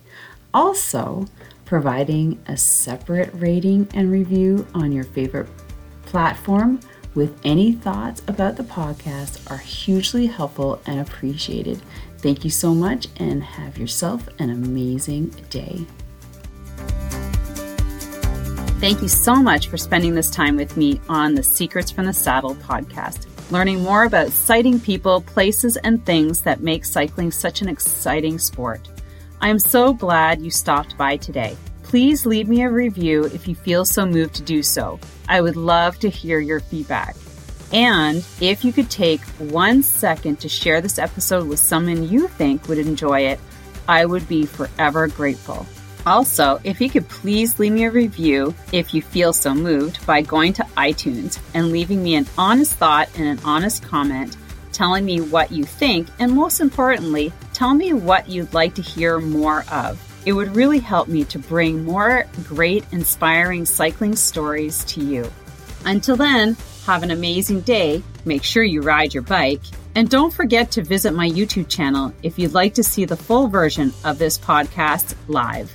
Also, 0.52 1.26
providing 1.64 2.42
a 2.48 2.56
separate 2.56 3.30
rating 3.34 3.86
and 3.94 4.10
review 4.10 4.66
on 4.74 4.90
your 4.90 5.04
favorite 5.04 5.48
platform 6.04 6.80
with 7.14 7.38
any 7.44 7.72
thoughts 7.72 8.22
about 8.28 8.56
the 8.56 8.62
podcast 8.62 9.50
are 9.50 9.58
hugely 9.58 10.26
helpful 10.26 10.80
and 10.86 11.00
appreciated. 11.00 11.80
Thank 12.18 12.44
you 12.44 12.50
so 12.50 12.74
much 12.74 13.08
and 13.16 13.42
have 13.42 13.78
yourself 13.78 14.28
an 14.38 14.50
amazing 14.50 15.28
day. 15.50 15.86
Thank 18.80 19.02
you 19.02 19.08
so 19.08 19.36
much 19.36 19.68
for 19.68 19.76
spending 19.76 20.14
this 20.14 20.30
time 20.30 20.56
with 20.56 20.76
me 20.76 21.00
on 21.08 21.34
the 21.34 21.42
Secrets 21.42 21.90
from 21.90 22.06
the 22.06 22.14
Saddle 22.14 22.54
podcast, 22.54 23.26
learning 23.50 23.82
more 23.82 24.04
about 24.04 24.30
sighting 24.30 24.80
people, 24.80 25.20
places, 25.20 25.76
and 25.78 26.04
things 26.06 26.40
that 26.42 26.62
make 26.62 26.84
cycling 26.84 27.30
such 27.30 27.60
an 27.60 27.68
exciting 27.68 28.38
sport. 28.38 28.88
I 29.42 29.48
am 29.48 29.58
so 29.58 29.92
glad 29.92 30.40
you 30.40 30.50
stopped 30.50 30.96
by 30.96 31.18
today. 31.18 31.56
Please 31.90 32.24
leave 32.24 32.46
me 32.46 32.62
a 32.62 32.70
review 32.70 33.24
if 33.24 33.48
you 33.48 33.56
feel 33.56 33.84
so 33.84 34.06
moved 34.06 34.34
to 34.34 34.42
do 34.42 34.62
so. 34.62 35.00
I 35.28 35.40
would 35.40 35.56
love 35.56 35.98
to 35.98 36.08
hear 36.08 36.38
your 36.38 36.60
feedback. 36.60 37.16
And 37.72 38.24
if 38.40 38.64
you 38.64 38.72
could 38.72 38.88
take 38.88 39.20
one 39.40 39.82
second 39.82 40.38
to 40.38 40.48
share 40.48 40.80
this 40.80 41.00
episode 41.00 41.48
with 41.48 41.58
someone 41.58 42.08
you 42.08 42.28
think 42.28 42.68
would 42.68 42.78
enjoy 42.78 43.22
it, 43.22 43.40
I 43.88 44.06
would 44.06 44.28
be 44.28 44.46
forever 44.46 45.08
grateful. 45.08 45.66
Also, 46.06 46.60
if 46.62 46.80
you 46.80 46.88
could 46.88 47.08
please 47.08 47.58
leave 47.58 47.72
me 47.72 47.86
a 47.86 47.90
review 47.90 48.54
if 48.72 48.94
you 48.94 49.02
feel 49.02 49.32
so 49.32 49.52
moved 49.52 50.06
by 50.06 50.22
going 50.22 50.52
to 50.52 50.62
iTunes 50.76 51.40
and 51.54 51.72
leaving 51.72 52.04
me 52.04 52.14
an 52.14 52.26
honest 52.38 52.74
thought 52.74 53.08
and 53.16 53.26
an 53.26 53.44
honest 53.44 53.82
comment 53.82 54.36
telling 54.70 55.04
me 55.04 55.20
what 55.20 55.50
you 55.50 55.64
think, 55.64 56.06
and 56.20 56.30
most 56.30 56.60
importantly, 56.60 57.32
tell 57.52 57.74
me 57.74 57.92
what 57.92 58.28
you'd 58.28 58.54
like 58.54 58.76
to 58.76 58.82
hear 58.82 59.18
more 59.18 59.64
of. 59.72 60.00
It 60.26 60.32
would 60.32 60.54
really 60.54 60.78
help 60.78 61.08
me 61.08 61.24
to 61.24 61.38
bring 61.38 61.84
more 61.84 62.26
great, 62.44 62.84
inspiring 62.92 63.64
cycling 63.64 64.16
stories 64.16 64.84
to 64.84 65.00
you. 65.02 65.30
Until 65.84 66.16
then, 66.16 66.56
have 66.86 67.02
an 67.02 67.10
amazing 67.10 67.60
day. 67.60 68.02
Make 68.24 68.42
sure 68.42 68.62
you 68.62 68.82
ride 68.82 69.14
your 69.14 69.22
bike. 69.22 69.62
And 69.94 70.08
don't 70.08 70.32
forget 70.32 70.70
to 70.72 70.82
visit 70.82 71.14
my 71.14 71.28
YouTube 71.28 71.68
channel 71.68 72.12
if 72.22 72.38
you'd 72.38 72.54
like 72.54 72.74
to 72.74 72.82
see 72.82 73.04
the 73.04 73.16
full 73.16 73.48
version 73.48 73.92
of 74.04 74.18
this 74.18 74.38
podcast 74.38 75.14
live. 75.26 75.74